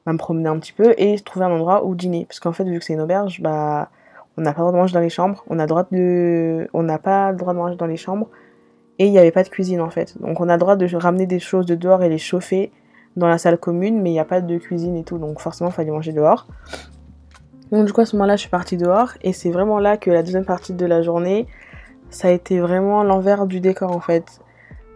bah, 0.06 0.12
me 0.12 0.18
promener 0.18 0.50
un 0.50 0.60
petit 0.60 0.74
peu 0.74 0.94
et 0.98 1.18
trouver 1.20 1.46
un 1.46 1.52
endroit 1.52 1.86
où 1.86 1.96
dîner. 1.96 2.26
Parce 2.26 2.42
qu'en 2.42 2.52
fait 2.52 2.66
vu 2.66 2.80
que 2.80 2.84
c'est 2.84 2.94
une 2.94 3.00
auberge 3.00 3.42
bah 3.42 3.90
on 4.38 4.42
n'a 4.42 4.52
pas 4.52 4.60
le 4.60 4.64
droit 4.64 4.72
de 4.74 4.78
manger 4.78 4.94
dans 4.94 5.00
les 5.00 5.10
chambres. 5.10 5.46
On 5.50 5.56
de 5.56 6.68
on 6.74 6.84
n'a 6.84 7.00
pas 7.00 7.32
le 7.32 7.38
droit 7.38 7.54
de 7.54 7.58
manger 7.58 7.76
dans 7.78 7.88
les 7.88 7.96
chambres. 7.96 8.28
Et 9.00 9.06
il 9.06 9.12
n'y 9.12 9.20
avait 9.20 9.32
pas 9.32 9.44
de 9.44 9.50
cuisine 9.50 9.80
en 9.80 9.90
fait. 9.90 10.20
Donc 10.20 10.42
on 10.42 10.50
a 10.50 10.54
le 10.54 10.60
droit 10.60 10.76
de 10.76 10.96
ramener 10.98 11.28
des 11.28 11.40
choses 11.40 11.66
de 11.66 11.76
dehors 11.76 12.04
et 12.04 12.10
les 12.10 12.18
chauffer 12.18 12.72
dans 13.18 13.28
la 13.28 13.38
salle 13.38 13.58
commune, 13.58 14.02
mais 14.02 14.12
il 14.12 14.14
n'y 14.14 14.20
a 14.20 14.26
pas 14.26 14.42
de 14.42 14.58
cuisine 14.58 14.96
et 14.96 15.04
tout, 15.04 15.18
donc 15.18 15.42
forcément, 15.42 15.72
il 15.72 15.74
fallait 15.74 15.92
manger 15.92 16.14
dehors. 16.14 16.48
Donc 17.72 17.86
du 17.86 17.92
coup, 17.92 18.02
à 18.02 18.06
ce 18.06 18.16
moment-là, 18.16 18.36
je 18.36 18.42
suis 18.42 18.50
partie 18.50 18.78
dehors, 18.78 19.10
et 19.24 19.34
c'est 19.34 19.50
vraiment 19.50 19.80
là 19.80 19.98
que 19.98 20.10
la 20.10 20.24
deuxième 20.24 20.46
partie 20.46 20.74
de 20.74 20.86
la 20.86 21.02
journée, 21.02 21.48
ça 22.10 22.30
a 22.30 22.32
été 22.32 22.60
vraiment 22.60 23.04
l'envers 23.04 23.46
du 23.46 23.60
décor 23.60 23.96
en 23.96 24.00
fait. 24.00 24.42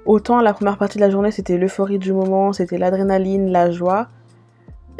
Autant 0.06 0.42
la 0.42 0.54
première 0.54 0.78
partie 0.78 0.98
de 0.98 1.04
la 1.04 1.10
journée, 1.10 1.32
c'était 1.32 1.58
l'euphorie 1.58 2.00
du 2.00 2.12
moment, 2.12 2.54
c'était 2.54 2.78
l'adrénaline, 2.78 3.52
la 3.52 3.70
joie, 3.70 4.08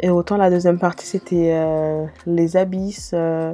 et 0.00 0.10
autant 0.10 0.36
la 0.36 0.50
deuxième 0.50 0.78
partie, 0.78 1.06
c'était 1.06 1.52
euh, 1.54 2.06
les 2.26 2.56
abysses, 2.56 3.12
euh, 3.14 3.52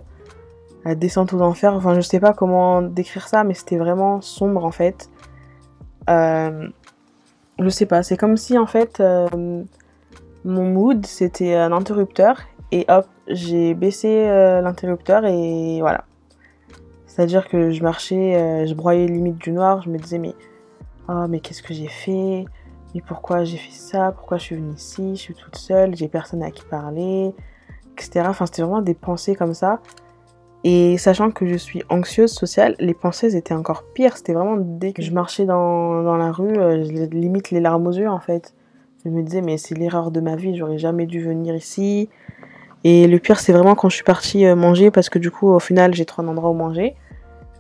la 0.85 0.95
descente 0.95 1.33
aux 1.33 1.41
enfers, 1.41 1.75
enfin 1.75 1.95
je 1.95 2.01
sais 2.01 2.21
pas 2.21 2.33
comment 2.33 2.83
décrire 2.83 3.29
ça, 3.29 3.45
mais 3.45 3.55
c'était 3.55 3.79
vraiment 3.79 4.21
sombre 4.21 4.65
en 4.65 4.71
fait. 4.71 5.11
Euh, 6.11 6.69
je 7.59 7.69
sais 7.69 7.87
pas, 7.87 8.03
c'est 8.03 8.17
comme 8.17 8.37
si 8.37 8.57
en 8.59 8.67
fait 8.67 9.03
mon 10.45 10.65
mood 10.65 11.05
c'était 11.05 11.55
un 11.55 11.73
interrupteur 11.73 12.41
et 12.73 12.85
hop, 12.89 13.07
j'ai 13.27 13.75
baissé 13.75 14.27
l'interrupteur 14.63 15.25
et 15.25 15.81
voilà. 15.81 16.05
C'est-à-dire 17.19 17.49
que 17.49 17.73
je 17.73 17.83
marchais, 17.83 18.37
euh, 18.37 18.65
je 18.65 18.75
broyais 18.75 19.09
limite 19.09 19.39
du 19.39 19.51
noir, 19.51 19.83
je 19.83 19.91
me 19.91 19.99
disais 19.99 20.19
mais 20.19 20.37
oh 21.09 21.25
mais 21.29 21.41
qu'est-ce 21.41 21.65
que 21.65 21.75
j'ai 21.75 21.89
fait? 21.89 22.45
Mais 22.95 23.01
pourquoi 23.05 23.43
j'ai 23.43 23.57
fait 23.57 23.73
ça? 23.73 24.13
Pourquoi 24.13 24.39
je 24.39 24.45
suis 24.45 24.55
venue 24.55 24.75
ici? 24.75 25.17
Je 25.17 25.21
suis 25.21 25.35
toute 25.35 25.57
seule, 25.57 25.97
j'ai 25.97 26.07
personne 26.07 26.45
à 26.45 26.53
qui 26.53 26.63
parler, 26.65 27.35
etc. 27.95 28.27
Enfin 28.29 28.47
c'était 28.47 28.63
vraiment 28.63 28.83
des 28.83 28.95
pensées 28.95 29.35
comme 29.35 29.53
ça. 29.53 29.81
Et 30.63 30.97
sachant 30.97 31.33
que 31.33 31.45
je 31.45 31.57
suis 31.57 31.83
anxieuse 31.89 32.31
sociale, 32.31 32.77
les 32.79 32.95
pensées 32.95 33.35
étaient 33.35 33.53
encore 33.53 33.83
pires. 33.95 34.17
C'était 34.17 34.33
vraiment 34.33 34.57
dès 34.57 34.93
que 34.93 35.03
je 35.03 35.11
marchais 35.11 35.45
dans, 35.45 36.05
dans 36.05 36.17
la 36.17 36.31
rue, 36.31 36.57
euh, 36.57 36.85
je 36.85 36.93
limite 37.07 37.51
les 37.51 37.59
larmes 37.59 37.89
aux 37.89 37.93
yeux 37.93 38.09
en 38.09 38.21
fait. 38.21 38.55
Je 39.05 39.11
me 39.11 39.25
disais, 39.25 39.43
mais 39.43 39.59
c'est 39.59 39.75
l'erreur 39.75 40.13
de 40.13 40.21
ma 40.21 40.37
vie, 40.37 40.57
j'aurais 40.57 40.79
jamais 40.79 41.07
dû 41.07 41.21
venir 41.21 41.57
ici. 41.57 42.11
Et 42.85 43.09
le 43.09 43.19
pire, 43.19 43.41
c'est 43.41 43.53
vraiment 43.53 43.75
quand 43.75 43.89
je 43.89 43.97
suis 43.97 44.05
partie 44.05 44.47
euh, 44.47 44.55
manger, 44.55 44.93
parce 44.93 45.09
que 45.09 45.19
du 45.19 45.33
coup, 45.33 45.49
au 45.49 45.59
final, 45.59 45.95
j'ai 45.95 46.05
trois 46.05 46.25
endroits 46.25 46.51
où 46.51 46.55
manger. 46.55 46.95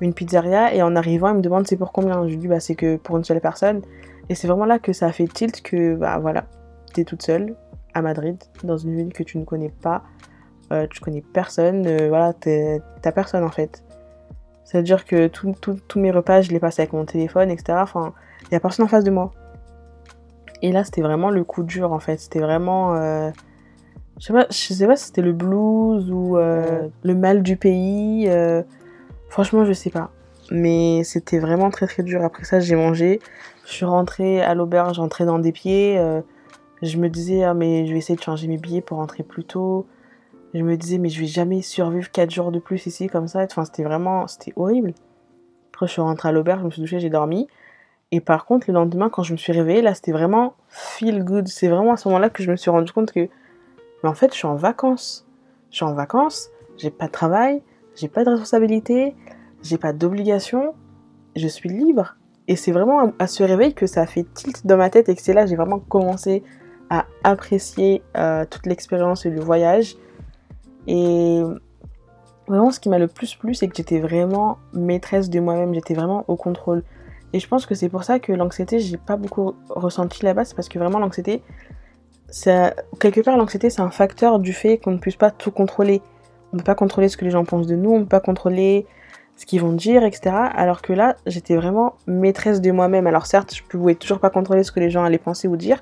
Une 0.00 0.14
pizzeria 0.14 0.74
et 0.74 0.82
en 0.82 0.94
arrivant, 0.96 1.30
il 1.30 1.36
me 1.36 1.42
demande 1.42 1.66
c'est 1.66 1.76
pour 1.76 1.92
combien. 1.92 2.22
Je 2.24 2.30
lui 2.30 2.36
dis 2.36 2.48
bah 2.48 2.60
c'est 2.60 2.74
que 2.74 2.96
pour 2.96 3.16
une 3.16 3.24
seule 3.24 3.40
personne. 3.40 3.82
Et 4.28 4.34
c'est 4.34 4.46
vraiment 4.46 4.66
là 4.66 4.78
que 4.78 4.92
ça 4.92 5.06
a 5.06 5.12
fait 5.12 5.26
tilt 5.26 5.62
que 5.62 5.94
bah 5.94 6.18
voilà, 6.18 6.44
t'es 6.92 7.04
toute 7.04 7.22
seule 7.22 7.56
à 7.94 8.02
Madrid, 8.02 8.36
dans 8.62 8.76
une 8.76 8.96
ville 8.96 9.12
que 9.12 9.22
tu 9.22 9.38
ne 9.38 9.44
connais 9.44 9.70
pas, 9.82 10.02
euh, 10.72 10.86
tu 10.90 11.00
connais 11.00 11.22
personne, 11.22 11.86
euh, 11.86 12.08
voilà, 12.08 12.32
t'as 12.32 13.12
personne 13.12 13.44
en 13.44 13.50
fait. 13.50 13.82
C'est-à-dire 14.64 15.06
que 15.06 15.28
tous 15.28 15.98
mes 15.98 16.10
repas, 16.10 16.42
je 16.42 16.50
les 16.50 16.60
passe 16.60 16.78
avec 16.78 16.92
mon 16.92 17.06
téléphone, 17.06 17.50
etc. 17.50 17.78
Enfin, 17.80 18.12
il 18.42 18.48
n'y 18.50 18.56
a 18.56 18.60
personne 18.60 18.84
en 18.84 18.88
face 18.88 19.04
de 19.04 19.10
moi. 19.10 19.32
Et 20.60 20.72
là, 20.72 20.84
c'était 20.84 21.00
vraiment 21.00 21.30
le 21.30 21.42
coup 21.42 21.62
dur 21.62 21.92
en 21.92 22.00
fait. 22.00 22.18
C'était 22.18 22.40
vraiment. 22.40 22.94
Euh, 22.94 23.30
je 24.18 24.26
sais 24.26 24.32
pas, 24.34 24.46
je 24.50 24.74
sais 24.74 24.86
pas 24.86 24.96
si 24.96 25.06
c'était 25.06 25.22
le 25.22 25.32
blues 25.32 26.10
ou 26.10 26.36
le 26.36 27.14
mal 27.14 27.42
du 27.42 27.56
pays. 27.56 28.28
Franchement, 29.28 29.64
je 29.64 29.72
sais 29.72 29.90
pas. 29.90 30.10
Mais 30.50 31.04
c'était 31.04 31.38
vraiment 31.38 31.70
très 31.70 31.86
très 31.86 32.02
dur. 32.02 32.22
Après 32.24 32.44
ça, 32.44 32.60
j'ai 32.60 32.74
mangé. 32.74 33.20
Je 33.66 33.72
suis 33.72 33.84
rentrée 33.84 34.40
à 34.40 34.54
l'auberge, 34.54 34.96
j'entrais 34.96 35.26
dans 35.26 35.38
des 35.38 35.52
pieds. 35.52 35.98
Euh, 35.98 36.22
je 36.82 36.96
me 36.96 37.08
disais, 37.08 37.44
ah, 37.44 37.54
mais 37.54 37.86
je 37.86 37.92
vais 37.92 37.98
essayer 37.98 38.16
de 38.16 38.22
changer 38.22 38.48
mes 38.48 38.56
billets 38.56 38.80
pour 38.80 38.98
rentrer 38.98 39.22
plus 39.22 39.44
tôt. 39.44 39.86
Je 40.54 40.62
me 40.62 40.76
disais, 40.76 40.98
mais 40.98 41.10
je 41.10 41.20
vais 41.20 41.26
jamais 41.26 41.60
survivre 41.60 42.10
4 42.10 42.30
jours 42.30 42.52
de 42.52 42.58
plus 42.58 42.86
ici 42.86 43.08
comme 43.08 43.28
ça. 43.28 43.40
Enfin, 43.44 43.64
c'était 43.64 43.82
vraiment, 43.82 44.26
c'était 44.26 44.52
horrible. 44.56 44.94
Après, 45.72 45.86
je 45.86 45.92
suis 45.92 46.00
rentrée 46.00 46.30
à 46.30 46.32
l'auberge, 46.32 46.60
je 46.60 46.66
me 46.66 46.70
suis 46.70 46.80
douchée, 46.80 47.00
j'ai 47.00 47.10
dormi. 47.10 47.48
Et 48.10 48.20
par 48.20 48.46
contre, 48.46 48.66
le 48.68 48.74
lendemain, 48.74 49.10
quand 49.10 49.22
je 49.22 49.32
me 49.32 49.36
suis 49.36 49.52
réveillée, 49.52 49.82
là, 49.82 49.94
c'était 49.94 50.12
vraiment 50.12 50.54
feel 50.68 51.24
good. 51.24 51.46
C'est 51.48 51.68
vraiment 51.68 51.92
à 51.92 51.96
ce 51.98 52.08
moment-là 52.08 52.30
que 52.30 52.42
je 52.42 52.50
me 52.50 52.56
suis 52.56 52.70
rendu 52.70 52.90
compte 52.90 53.12
que, 53.12 53.28
mais 54.02 54.08
en 54.08 54.14
fait, 54.14 54.32
je 54.32 54.38
suis 54.38 54.46
en 54.46 54.54
vacances. 54.54 55.26
Je 55.70 55.76
suis 55.76 55.84
en 55.84 55.92
vacances, 55.92 56.48
j'ai 56.78 56.90
pas 56.90 57.06
de 57.06 57.12
travail, 57.12 57.62
j'ai 57.98 58.08
pas 58.08 58.24
de 58.24 58.30
responsabilité, 58.30 59.14
j'ai 59.62 59.78
pas 59.78 59.92
d'obligation, 59.92 60.74
je 61.36 61.48
suis 61.48 61.68
libre. 61.68 62.16
Et 62.46 62.56
c'est 62.56 62.72
vraiment 62.72 63.12
à 63.18 63.26
ce 63.26 63.42
réveil 63.42 63.74
que 63.74 63.86
ça 63.86 64.02
a 64.02 64.06
fait 64.06 64.24
tilt 64.34 64.66
dans 64.66 64.76
ma 64.76 64.88
tête 64.88 65.08
et 65.08 65.14
que 65.14 65.20
c'est 65.20 65.34
là 65.34 65.44
que 65.44 65.50
j'ai 65.50 65.56
vraiment 65.56 65.80
commencé 65.80 66.42
à 66.90 67.04
apprécier 67.22 68.02
euh, 68.16 68.46
toute 68.48 68.66
l'expérience 68.66 69.26
et 69.26 69.30
le 69.30 69.40
voyage. 69.40 69.96
Et 70.86 71.42
vraiment, 72.46 72.70
ce 72.70 72.80
qui 72.80 72.88
m'a 72.88 72.98
le 72.98 73.08
plus 73.08 73.34
plu, 73.34 73.54
c'est 73.54 73.68
que 73.68 73.76
j'étais 73.76 74.00
vraiment 74.00 74.58
maîtresse 74.72 75.28
de 75.28 75.40
moi-même, 75.40 75.74
j'étais 75.74 75.94
vraiment 75.94 76.24
au 76.28 76.36
contrôle. 76.36 76.82
Et 77.34 77.40
je 77.40 77.48
pense 77.48 77.66
que 77.66 77.74
c'est 77.74 77.90
pour 77.90 78.04
ça 78.04 78.18
que 78.18 78.32
l'anxiété, 78.32 78.78
j'ai 78.78 78.96
pas 78.96 79.16
beaucoup 79.16 79.54
ressenti 79.68 80.24
là-bas, 80.24 80.46
c'est 80.46 80.54
parce 80.54 80.70
que 80.70 80.78
vraiment 80.78 80.98
l'anxiété, 80.98 81.42
quelque 82.98 83.20
part 83.20 83.36
l'anxiété, 83.36 83.68
c'est 83.68 83.82
un 83.82 83.90
facteur 83.90 84.38
du 84.38 84.54
fait 84.54 84.78
qu'on 84.78 84.92
ne 84.92 84.98
puisse 84.98 85.16
pas 85.16 85.30
tout 85.30 85.50
contrôler. 85.50 86.00
On 86.52 86.56
ne 86.56 86.60
peut 86.60 86.64
pas 86.64 86.74
contrôler 86.74 87.08
ce 87.08 87.16
que 87.16 87.24
les 87.24 87.30
gens 87.30 87.44
pensent 87.44 87.66
de 87.66 87.76
nous, 87.76 87.90
on 87.90 87.98
ne 87.98 88.02
peut 88.02 88.08
pas 88.08 88.20
contrôler 88.20 88.86
ce 89.36 89.46
qu'ils 89.46 89.60
vont 89.60 89.72
dire, 89.72 90.04
etc. 90.04 90.34
Alors 90.54 90.82
que 90.82 90.92
là, 90.92 91.16
j'étais 91.26 91.56
vraiment 91.56 91.94
maîtresse 92.06 92.60
de 92.60 92.70
moi-même. 92.72 93.06
Alors 93.06 93.26
certes, 93.26 93.54
je 93.54 93.62
pouvais 93.62 93.94
toujours 93.94 94.18
pas 94.18 94.30
contrôler 94.30 94.64
ce 94.64 94.72
que 94.72 94.80
les 94.80 94.90
gens 94.90 95.04
allaient 95.04 95.18
penser 95.18 95.46
ou 95.46 95.56
dire, 95.56 95.80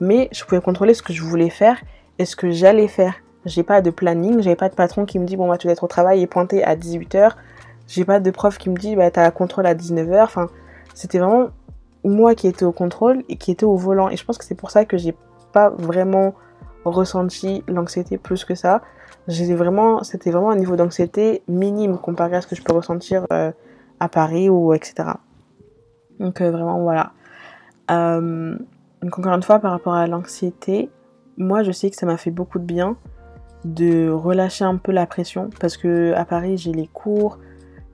mais 0.00 0.28
je 0.32 0.44
pouvais 0.44 0.60
contrôler 0.60 0.92
ce 0.92 1.02
que 1.02 1.12
je 1.12 1.22
voulais 1.22 1.50
faire 1.50 1.78
et 2.18 2.24
ce 2.24 2.34
que 2.34 2.50
j'allais 2.50 2.88
faire. 2.88 3.14
J'ai 3.44 3.62
pas 3.62 3.80
de 3.80 3.90
planning, 3.90 4.40
j'avais 4.40 4.56
pas 4.56 4.68
de 4.68 4.74
patron 4.74 5.04
qui 5.04 5.20
me 5.20 5.24
dit 5.24 5.36
bon 5.36 5.48
bah 5.48 5.56
tu 5.56 5.68
dois 5.68 5.72
être 5.72 5.84
au 5.84 5.88
travail 5.88 6.20
et 6.20 6.26
pointer 6.26 6.64
à 6.64 6.74
18h. 6.74 7.32
J'ai 7.86 8.04
pas 8.04 8.18
de 8.18 8.30
prof 8.32 8.58
qui 8.58 8.70
me 8.70 8.76
dit 8.76 8.96
bah 8.96 9.10
t'as 9.12 9.30
contrôle 9.30 9.66
à 9.66 9.74
19h. 9.74 10.24
Enfin, 10.24 10.48
c'était 10.94 11.20
vraiment 11.20 11.50
moi 12.02 12.34
qui 12.34 12.48
étais 12.48 12.64
au 12.64 12.72
contrôle 12.72 13.22
et 13.28 13.36
qui 13.36 13.52
était 13.52 13.64
au 13.64 13.76
volant. 13.76 14.08
Et 14.08 14.16
je 14.16 14.24
pense 14.24 14.36
que 14.36 14.44
c'est 14.44 14.56
pour 14.56 14.72
ça 14.72 14.84
que 14.84 14.96
j'ai 14.96 15.14
pas 15.52 15.70
vraiment 15.70 16.34
ressenti 16.84 17.62
l'anxiété 17.68 18.18
plus 18.18 18.44
que 18.44 18.56
ça 18.56 18.82
vraiment, 19.28 20.02
c'était 20.02 20.30
vraiment 20.30 20.50
un 20.50 20.56
niveau 20.56 20.76
d'anxiété 20.76 21.42
minime 21.48 21.98
comparé 21.98 22.36
à 22.36 22.40
ce 22.40 22.46
que 22.46 22.56
je 22.56 22.62
peux 22.62 22.72
ressentir 22.72 23.26
euh, 23.32 23.50
à 24.00 24.08
Paris 24.08 24.48
ou 24.48 24.72
etc. 24.72 25.08
Donc 26.20 26.40
euh, 26.40 26.50
vraiment 26.50 26.80
voilà. 26.80 27.12
Euh, 27.90 28.56
donc 29.02 29.18
encore 29.18 29.34
une 29.34 29.42
fois 29.42 29.58
par 29.58 29.72
rapport 29.72 29.94
à 29.94 30.06
l'anxiété, 30.06 30.90
moi 31.36 31.62
je 31.62 31.72
sais 31.72 31.90
que 31.90 31.96
ça 31.96 32.06
m'a 32.06 32.16
fait 32.16 32.30
beaucoup 32.30 32.58
de 32.58 32.64
bien 32.64 32.96
de 33.64 34.08
relâcher 34.08 34.64
un 34.64 34.76
peu 34.76 34.92
la 34.92 35.06
pression 35.06 35.50
parce 35.60 35.76
que 35.76 36.12
à 36.14 36.24
Paris 36.24 36.56
j'ai 36.56 36.72
les 36.72 36.86
cours, 36.86 37.38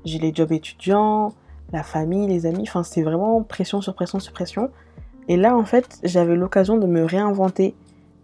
j'ai 0.05 0.19
les 0.19 0.35
jobs 0.35 0.53
étudiants, 0.53 1.33
la 1.73 1.83
famille, 1.83 2.29
les 2.29 2.47
amis, 2.47 2.65
enfin 2.69 2.83
c'était 2.83 3.03
vraiment 3.03 3.43
pression 3.43 3.81
sur 3.81 3.95
pression 3.95 4.21
sur 4.21 4.33
pression. 4.33 4.71
Et 5.29 5.37
là 5.37 5.57
en 5.57 5.65
fait 5.65 5.99
j'avais 6.03 6.37
l'occasion 6.37 6.77
de 6.77 6.87
me 6.87 7.05
réinventer, 7.05 7.75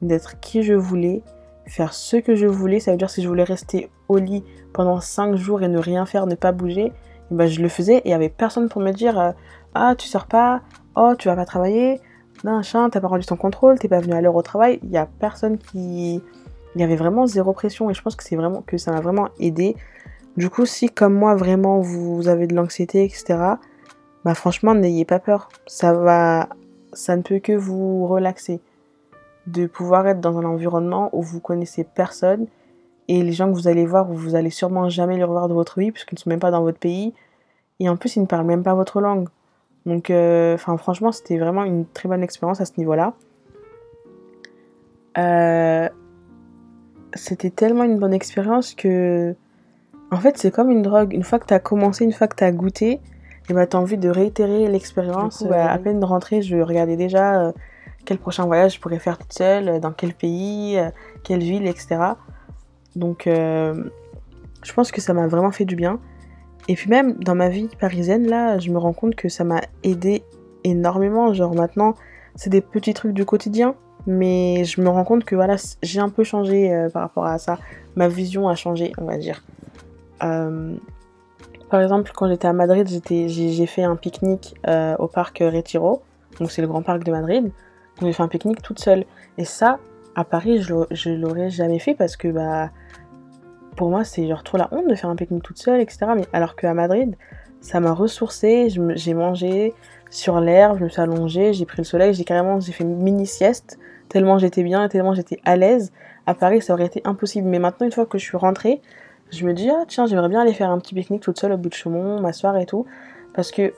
d'être 0.02 0.38
qui 0.40 0.62
je 0.62 0.74
voulais, 0.74 1.22
faire 1.68 1.94
ce 1.94 2.16
que 2.16 2.34
je 2.34 2.46
voulais. 2.46 2.80
Ça 2.80 2.90
veut 2.90 2.96
dire 2.96 3.10
si 3.10 3.22
je 3.22 3.28
voulais 3.28 3.44
rester 3.44 3.90
au 4.08 4.18
lit 4.18 4.44
pendant 4.72 5.00
5 5.00 5.37
jours 5.37 5.62
et 5.62 5.68
ne 5.68 5.78
rien 5.78 6.06
faire, 6.06 6.26
ne 6.26 6.34
pas 6.34 6.52
bouger, 6.52 6.92
eh 7.30 7.34
ben 7.34 7.46
je 7.46 7.60
le 7.60 7.68
faisais 7.68 7.98
et 7.98 8.02
il 8.04 8.08
n'y 8.08 8.14
avait 8.14 8.28
personne 8.28 8.68
pour 8.68 8.80
me 8.80 8.92
dire 8.92 9.18
euh, 9.18 9.32
Ah, 9.75 9.94
tu 9.96 10.08
sors 10.08 10.26
pas, 10.26 10.62
oh, 10.96 11.14
tu 11.18 11.28
vas 11.28 11.37
pas 11.37 11.44
travailler, 11.44 12.00
non, 12.44 12.62
chien, 12.62 12.88
t'as 12.88 13.00
pas 13.00 13.08
rendu 13.08 13.26
ton 13.26 13.37
contrôle, 13.37 13.78
t'es 13.78 13.88
pas 13.88 14.00
venu 14.00 14.12
à 14.14 14.20
l'heure 14.20 14.37
au 14.37 14.42
travail. 14.42 14.78
Il 14.82 14.90
n'y 14.90 14.98
a 14.98 15.06
personne 15.06 15.58
qui. 15.58 16.22
Il 16.75 16.80
y 16.80 16.84
avait 16.84 16.96
vraiment 16.96 17.26
zéro 17.26 17.52
pression 17.52 17.90
et 17.90 17.94
je 17.94 18.02
pense 18.02 18.14
que 18.14 18.22
c'est 18.22 18.37
vraiment 18.37 18.62
que 18.62 18.76
ça 18.76 18.92
m'a 18.92 19.00
vraiment 19.00 19.28
aidé. 19.40 19.75
Du 20.37 20.50
coup, 20.50 20.66
si 20.66 20.88
comme 20.88 21.14
moi 21.14 21.34
vraiment 21.34 21.80
vous 21.80 22.28
avez 22.28 22.46
de 22.46 22.54
l'anxiété, 22.54 23.04
etc., 23.04 23.38
bah 24.25 24.34
franchement 24.34 24.75
n'ayez 24.75 25.04
pas 25.04 25.18
peur. 25.18 25.48
Ça 25.66 25.92
va, 25.92 26.48
ça 26.92 27.16
ne 27.16 27.22
peut 27.22 27.40
que 27.40 27.52
vous 27.52 28.06
relaxer 28.06 28.60
de 29.48 29.66
pouvoir 29.66 30.06
être 30.06 30.20
dans 30.20 30.38
un 30.38 30.44
environnement 30.44 31.10
où 31.12 31.22
vous 31.22 31.40
connaissez 31.40 31.84
personne 31.84 32.46
et 33.08 33.22
les 33.22 33.32
gens 33.32 33.50
que 33.50 33.54
vous 33.54 33.68
allez 33.68 33.86
voir, 33.86 34.06
vous 34.06 34.34
allez 34.34 34.50
sûrement 34.50 34.88
jamais 34.88 35.16
les 35.16 35.24
revoir 35.24 35.48
de 35.48 35.54
votre 35.54 35.78
vie 35.80 35.90
puisqu'ils 35.90 36.16
ne 36.16 36.20
sont 36.20 36.30
même 36.30 36.40
pas 36.40 36.50
dans 36.50 36.62
votre 36.62 36.78
pays 36.78 37.14
et 37.80 37.88
en 37.88 37.96
plus 37.96 38.16
ils 38.16 38.20
ne 38.20 38.26
parlent 38.26 38.46
même 38.46 38.62
pas 38.62 38.74
votre 38.74 39.00
langue. 39.00 39.28
Donc, 39.86 40.10
euh, 40.10 40.54
enfin 40.54 40.76
franchement, 40.76 41.12
c'était 41.12 41.38
vraiment 41.38 41.64
une 41.64 41.86
très 41.86 42.08
bonne 42.08 42.22
expérience 42.22 42.60
à 42.60 42.66
ce 42.66 42.72
niveau-là. 42.76 43.14
Euh, 45.16 45.88
c'était 47.14 47.50
tellement 47.50 47.84
une 47.84 47.98
bonne 47.98 48.12
expérience 48.12 48.74
que, 48.74 49.34
en 50.10 50.18
fait, 50.18 50.36
c'est 50.36 50.50
comme 50.50 50.70
une 50.70 50.82
drogue. 50.82 51.14
Une 51.14 51.22
fois 51.22 51.38
que 51.38 51.46
tu 51.46 51.54
as 51.54 51.58
commencé, 51.58 52.04
une 52.04 52.12
fois 52.12 52.28
que 52.28 52.36
tu 52.36 52.44
as 52.44 52.52
goûté, 52.52 52.92
et 52.92 53.00
eh 53.50 53.54
ben, 53.54 53.66
tu 53.66 53.76
as 53.78 53.80
envie 53.80 53.96
de 53.96 54.10
réitérer 54.10 54.68
l'expérience. 54.68 55.42
Bah, 55.42 55.70
à 55.70 55.78
peine 55.78 56.00
de 56.00 56.04
rentrer, 56.04 56.42
je 56.42 56.56
regardais 56.58 56.96
déjà 56.96 57.40
euh, 57.40 57.52
quel 58.08 58.16
prochain 58.16 58.46
voyage 58.46 58.76
je 58.76 58.80
pourrais 58.80 58.98
faire 58.98 59.18
toute 59.18 59.34
seule, 59.34 59.68
euh, 59.68 59.80
dans 59.80 59.92
quel 59.92 60.14
pays, 60.14 60.78
euh, 60.78 60.88
quelle 61.24 61.40
ville, 61.40 61.66
etc. 61.66 61.98
Donc 62.96 63.26
euh, 63.26 63.84
je 64.62 64.72
pense 64.72 64.90
que 64.90 65.02
ça 65.02 65.12
m'a 65.12 65.26
vraiment 65.26 65.50
fait 65.50 65.66
du 65.66 65.76
bien. 65.76 66.00
Et 66.68 66.74
puis 66.74 66.88
même 66.88 67.12
dans 67.22 67.34
ma 67.34 67.50
vie 67.50 67.68
parisienne, 67.78 68.26
là, 68.26 68.58
je 68.58 68.70
me 68.70 68.78
rends 68.78 68.94
compte 68.94 69.14
que 69.14 69.28
ça 69.28 69.44
m'a 69.44 69.60
aidé 69.82 70.22
énormément. 70.64 71.34
Genre 71.34 71.54
maintenant, 71.54 71.96
c'est 72.34 72.48
des 72.48 72.62
petits 72.62 72.94
trucs 72.94 73.12
du 73.12 73.26
quotidien, 73.26 73.74
mais 74.06 74.64
je 74.64 74.80
me 74.80 74.88
rends 74.88 75.04
compte 75.04 75.24
que 75.24 75.34
voilà, 75.34 75.56
j'ai 75.82 76.00
un 76.00 76.08
peu 76.08 76.24
changé 76.24 76.88
par 76.94 77.02
rapport 77.02 77.26
à 77.26 77.36
ça. 77.36 77.58
Ma 77.94 78.08
vision 78.08 78.48
a 78.48 78.54
changé, 78.54 78.92
on 78.96 79.04
va 79.04 79.18
dire. 79.18 79.44
par 80.18 81.80
exemple, 81.82 82.10
quand 82.14 82.28
j'étais 82.28 82.48
à 82.48 82.54
Madrid, 82.54 82.88
j'ai 82.88 83.66
fait 83.66 83.82
un 83.82 83.96
pique-nique 83.96 84.54
au 84.98 85.08
parc 85.08 85.38
Retiro, 85.40 86.02
donc 86.38 86.50
c'est 86.50 86.62
le 86.62 86.68
grand 86.68 86.82
parc 86.82 87.02
de 87.04 87.12
Madrid. 87.12 87.50
J'ai 88.02 88.12
fait 88.12 88.22
un 88.22 88.28
pique-nique 88.28 88.62
toute 88.62 88.78
seule. 88.78 89.04
Et 89.38 89.44
ça, 89.44 89.78
à 90.14 90.24
Paris, 90.24 90.60
je 90.62 91.10
l'aurais 91.10 91.50
jamais 91.50 91.78
fait 91.78 91.94
parce 91.94 92.16
que 92.16 92.28
bah 92.28 92.70
pour 93.76 93.90
moi 93.90 94.02
c'est 94.02 94.26
genre 94.26 94.42
trop 94.42 94.58
la 94.58 94.68
honte 94.72 94.88
de 94.88 94.94
faire 94.96 95.08
un 95.08 95.16
pique-nique 95.16 95.44
toute 95.44 95.58
seule, 95.58 95.80
etc. 95.80 96.06
Mais 96.16 96.26
alors 96.32 96.56
qu'à 96.56 96.74
Madrid, 96.74 97.16
ça 97.60 97.80
m'a 97.80 97.92
ressourcée, 97.92 98.68
j'ai 98.70 99.14
mangé 99.14 99.74
sur 100.10 100.40
l'herbe, 100.40 100.78
je 100.78 100.84
me 100.84 100.88
suis 100.88 101.00
allongée, 101.00 101.52
j'ai 101.52 101.64
pris 101.64 101.78
le 101.78 101.84
soleil, 101.84 102.14
j'ai 102.14 102.24
carrément 102.24 102.60
fait 102.60 102.82
une 102.82 102.96
mini 102.96 103.26
sieste 103.26 103.78
tellement 104.08 104.38
j'étais 104.38 104.62
bien 104.62 104.88
tellement 104.88 105.14
j'étais 105.14 105.40
à 105.44 105.56
l'aise. 105.56 105.92
À 106.26 106.34
Paris, 106.34 106.60
ça 106.60 106.74
aurait 106.74 106.86
été 106.86 107.00
impossible. 107.04 107.48
Mais 107.48 107.58
maintenant, 107.58 107.86
une 107.86 107.92
fois 107.92 108.04
que 108.04 108.18
je 108.18 108.24
suis 108.24 108.36
rentrée, 108.36 108.82
je 109.30 109.46
me 109.46 109.54
dis 109.54 109.70
ah 109.70 109.84
tiens, 109.86 110.06
j'aimerais 110.06 110.28
bien 110.28 110.40
aller 110.40 110.52
faire 110.52 110.70
un 110.70 110.78
petit 110.78 110.94
pique-nique 110.94 111.22
toute 111.22 111.38
seule 111.38 111.52
au 111.52 111.56
bout 111.56 111.68
de 111.68 111.74
Chaumont, 111.74 112.20
m'asseoir 112.20 112.56
et 112.58 112.66
tout, 112.66 112.86
parce 113.34 113.50
que 113.50 113.72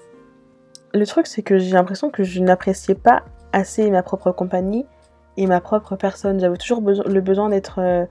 le 0.95 1.07
truc 1.07 1.27
c'est 1.27 1.43
que 1.43 1.59
j'ai 1.59 1.73
l'impression 1.73 2.11
que 2.11 2.25
je 2.25 2.41
n'appréciais 2.41 2.95
pas 2.95 3.23
assez 3.53 3.91
ma 3.91 4.03
propre 4.03 4.33
compagnie 4.33 4.87
et 5.37 5.47
ma 5.47 5.61
propre 5.61 5.97
personne. 5.97 6.41
J'avais 6.41 6.57
toujours 6.57 6.81
le 6.81 7.21
besoin 7.21 7.49
d'être 7.49 7.81
euh, 7.81 8.05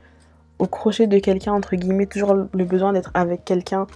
au 0.58 0.66
crochet 0.66 1.08
de 1.08 1.20
quelqu'un, 1.20 1.54
entre 1.54 1.76
guillemets, 1.76 2.06
toujours 2.06 2.34
le 2.34 2.66
besoin 2.66 2.94
d'être 2.94 3.12
avec 3.14 3.46
quelqu'un 3.46 3.88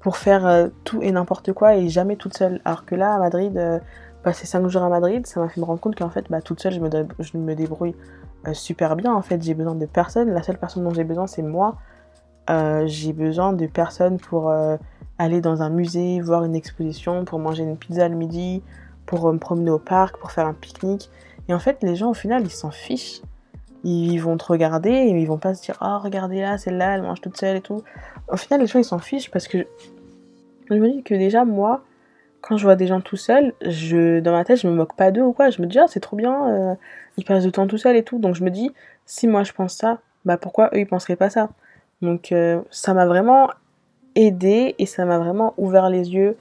pour 0.00 0.16
faire 0.16 0.46
euh, 0.46 0.68
tout 0.84 1.02
et 1.02 1.12
n'importe 1.12 1.52
quoi 1.52 1.76
et 1.76 1.88
jamais 1.88 2.16
toute 2.16 2.36
seule. 2.36 2.60
Alors 2.64 2.84
que 2.84 2.94
là, 2.94 3.14
à 3.14 3.18
Madrid, 3.18 3.56
euh, 3.56 3.78
passer 4.22 4.46
5 4.46 4.66
jours 4.68 4.82
à 4.82 4.88
Madrid, 4.88 5.26
ça 5.26 5.40
m'a 5.40 5.48
fait 5.48 5.60
me 5.60 5.66
rendre 5.66 5.80
compte 5.80 5.96
qu'en 5.96 6.10
fait, 6.10 6.26
bah, 6.30 6.40
toute 6.40 6.60
seule, 6.60 6.72
je 6.72 6.80
me, 6.80 6.90
je 7.18 7.36
me 7.36 7.54
débrouille 7.54 7.94
super 8.54 8.96
bien. 8.96 9.14
En 9.14 9.22
fait, 9.22 9.42
j'ai 9.42 9.54
besoin 9.54 9.74
de 9.74 9.84
personne. 9.84 10.30
La 10.30 10.42
seule 10.42 10.56
personne 10.56 10.82
dont 10.84 10.94
j'ai 10.94 11.04
besoin, 11.04 11.26
c'est 11.26 11.42
moi. 11.42 11.76
j'ai 12.86 13.12
besoin 13.12 13.52
de 13.52 13.66
personne 13.66 14.16
pour 14.18 14.50
aller 15.18 15.42
dans 15.42 15.60
un 15.60 15.68
musée, 15.68 16.22
voir 16.22 16.44
une 16.44 16.54
exposition, 16.54 17.26
pour 17.26 17.38
manger 17.38 17.64
une 17.64 17.76
pizza 17.76 18.08
le 18.08 18.16
midi, 18.16 18.62
pour 19.10 19.26
euh, 19.26 19.32
me 19.32 19.38
promener 19.38 19.70
au 19.70 19.78
parc, 19.78 20.16
pour 20.16 20.30
faire 20.30 20.46
un 20.46 20.54
pique-nique. 20.54 21.10
Et 21.48 21.54
en 21.54 21.58
fait, 21.58 21.82
les 21.82 21.96
gens, 21.96 22.10
au 22.10 22.14
final, 22.14 22.44
ils 22.44 22.50
s'en 22.50 22.70
fichent. 22.70 23.20
Ils 23.82 24.18
vont 24.18 24.36
te 24.36 24.44
regarder 24.44 24.90
et 24.90 25.10
ils 25.10 25.26
vont 25.26 25.38
pas 25.38 25.54
se 25.54 25.62
dire 25.62 25.76
Oh, 25.82 25.98
regardez 25.98 26.40
là, 26.40 26.56
celle-là, 26.58 26.94
elle 26.94 27.02
mange 27.02 27.20
toute 27.20 27.36
seule 27.36 27.56
et 27.56 27.60
tout. 27.60 27.82
Au 28.28 28.36
final, 28.36 28.60
les 28.60 28.66
gens, 28.66 28.78
ils 28.78 28.84
s'en 28.84 28.98
fichent 29.00 29.30
parce 29.30 29.48
que 29.48 29.66
Je 30.70 30.74
me 30.76 30.88
dis 30.88 31.02
que 31.02 31.14
déjà, 31.14 31.44
moi, 31.44 31.82
quand 32.40 32.56
je 32.56 32.62
vois 32.62 32.76
des 32.76 32.86
gens 32.86 33.00
tout 33.00 33.16
seuls, 33.16 33.52
je, 33.62 34.20
dans 34.20 34.32
ma 34.32 34.44
tête, 34.44 34.60
je 34.60 34.68
me 34.68 34.72
moque 34.72 34.94
pas 34.94 35.10
d'eux 35.10 35.22
ou 35.22 35.32
quoi. 35.32 35.50
Je 35.50 35.60
me 35.60 35.66
dis, 35.66 35.78
ah, 35.78 35.86
c'est 35.88 36.00
trop 36.00 36.16
bien, 36.16 36.48
euh, 36.48 36.74
ils 37.16 37.24
passent 37.24 37.44
du 37.44 37.52
temps 37.52 37.66
tout 37.66 37.78
seuls 37.78 37.96
et 37.96 38.04
tout. 38.04 38.18
Donc 38.18 38.36
je 38.36 38.44
me 38.44 38.50
dis, 38.50 38.70
si 39.06 39.26
moi 39.26 39.42
je 39.42 39.52
pense 39.52 39.74
ça, 39.74 39.98
bah 40.24 40.36
pourquoi 40.36 40.70
eux 40.72 40.78
ils 40.78 40.86
penseraient 40.86 41.16
pas 41.16 41.30
ça? 41.30 41.50
Donc 42.00 42.32
euh, 42.32 42.60
ça 42.70 42.94
m'a 42.94 43.06
vraiment 43.06 43.50
aidé 44.14 44.74
et 44.78 44.86
ça 44.86 45.04
m'a 45.04 45.18
vraiment 45.18 45.54
ouvert 45.58 45.90
les 45.90 46.10
yeux. 46.12 46.36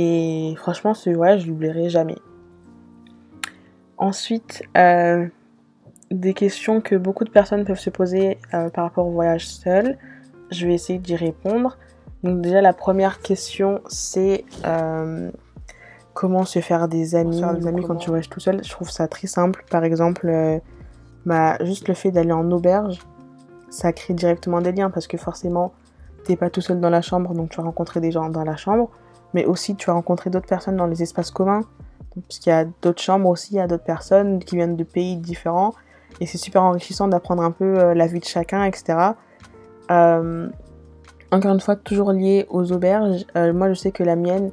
Et 0.00 0.54
franchement, 0.56 0.94
ce 0.94 1.10
voyage, 1.10 1.42
je 1.42 1.48
l'oublierai 1.48 1.88
jamais. 1.88 2.18
Ensuite, 3.96 4.62
euh, 4.76 5.26
des 6.12 6.34
questions 6.34 6.80
que 6.80 6.94
beaucoup 6.94 7.24
de 7.24 7.30
personnes 7.30 7.64
peuvent 7.64 7.80
se 7.80 7.90
poser 7.90 8.38
par 8.52 8.84
rapport 8.84 9.08
au 9.08 9.10
voyage 9.10 9.48
seul. 9.48 9.98
Je 10.52 10.68
vais 10.68 10.74
essayer 10.74 11.00
d'y 11.00 11.16
répondre. 11.16 11.78
Donc 12.22 12.40
déjà 12.40 12.60
la 12.60 12.72
première 12.72 13.20
question 13.20 13.80
c'est 13.88 14.44
euh, 14.66 15.30
comment 16.14 16.44
se 16.44 16.60
faire 16.60 16.88
des 16.88 17.14
amis, 17.14 17.42
des 17.58 17.66
amis 17.66 17.82
quand 17.82 17.96
tu 17.96 18.10
voyages 18.10 18.28
tout 18.28 18.40
seul? 18.40 18.62
Je 18.62 18.70
trouve 18.70 18.90
ça 18.90 19.08
très 19.08 19.26
simple. 19.26 19.64
Par 19.68 19.82
exemple, 19.82 20.28
euh, 20.28 20.58
bah, 21.26 21.58
juste 21.64 21.88
le 21.88 21.94
fait 21.94 22.12
d'aller 22.12 22.32
en 22.32 22.48
auberge, 22.52 23.00
ça 23.68 23.92
crée 23.92 24.14
directement 24.14 24.60
des 24.60 24.72
liens 24.72 24.90
parce 24.90 25.08
que 25.08 25.16
forcément 25.16 25.72
t'es 26.24 26.36
pas 26.36 26.50
tout 26.50 26.60
seul 26.60 26.78
dans 26.80 26.90
la 26.90 27.02
chambre 27.02 27.34
donc 27.34 27.50
tu 27.50 27.56
vas 27.56 27.64
rencontrer 27.64 28.00
des 28.00 28.10
gens 28.10 28.28
dans 28.28 28.44
la 28.44 28.56
chambre, 28.56 28.90
mais 29.34 29.44
aussi 29.44 29.76
tu 29.76 29.86
vas 29.86 29.94
rencontrer 29.94 30.30
d'autres 30.30 30.48
personnes 30.48 30.76
dans 30.76 30.86
les 30.86 31.02
espaces 31.02 31.30
communs 31.30 31.62
parce 32.26 32.38
qu'il 32.38 32.50
y 32.50 32.54
a 32.54 32.64
d'autres 32.82 33.02
chambres 33.02 33.28
aussi, 33.28 33.54
il 33.54 33.56
y 33.56 33.60
a 33.60 33.66
d'autres 33.66 33.84
personnes 33.84 34.38
qui 34.40 34.56
viennent 34.56 34.76
de 34.76 34.84
pays 34.84 35.16
différents 35.16 35.74
et 36.20 36.26
c'est 36.26 36.38
super 36.38 36.62
enrichissant 36.62 37.08
d'apprendre 37.08 37.42
un 37.42 37.50
peu 37.50 37.78
euh, 37.78 37.94
la 37.94 38.06
vie 38.06 38.20
de 38.20 38.24
chacun, 38.24 38.64
etc. 38.64 38.98
Euh, 39.90 40.48
encore 41.30 41.52
une 41.52 41.60
fois, 41.60 41.76
toujours 41.76 42.12
lié 42.12 42.46
aux 42.48 42.72
auberges. 42.72 43.24
Euh, 43.36 43.52
moi, 43.52 43.68
je 43.68 43.74
sais 43.74 43.92
que 43.92 44.02
la 44.02 44.16
mienne, 44.16 44.50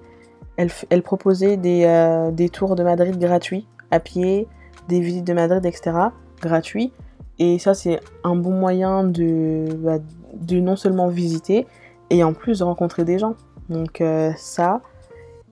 elle, 0.58 0.70
elle 0.90 1.02
proposait 1.02 1.58
des, 1.58 2.30
des, 2.34 2.50
tours 2.50 2.76
de 2.76 2.84
Madrid 2.84 3.18
gratuits, 3.18 3.68
à 3.92 4.00
pied, 4.00 4.48
des 4.88 5.00
visites 5.00 5.26
de 5.26 5.34
Madrid, 5.34 5.66
etc. 5.66 5.98
gratuits. 6.42 6.94
Et 7.40 7.60
ça, 7.60 7.74
c'est 7.74 8.00
un 8.24 8.36
bon 8.36 8.52
moyen 8.52 9.04
de, 9.04 9.66
bah, 9.80 9.98
de 10.34 10.60
non 10.60 10.76
seulement 10.76 11.08
visiter, 11.08 11.66
et 12.10 12.24
en 12.24 12.34
plus 12.34 12.60
de 12.60 12.64
rencontrer 12.64 13.04
des 13.04 13.20
gens. 13.20 13.36
Donc 13.70 14.02
euh, 14.02 14.32
ça. 14.38 14.82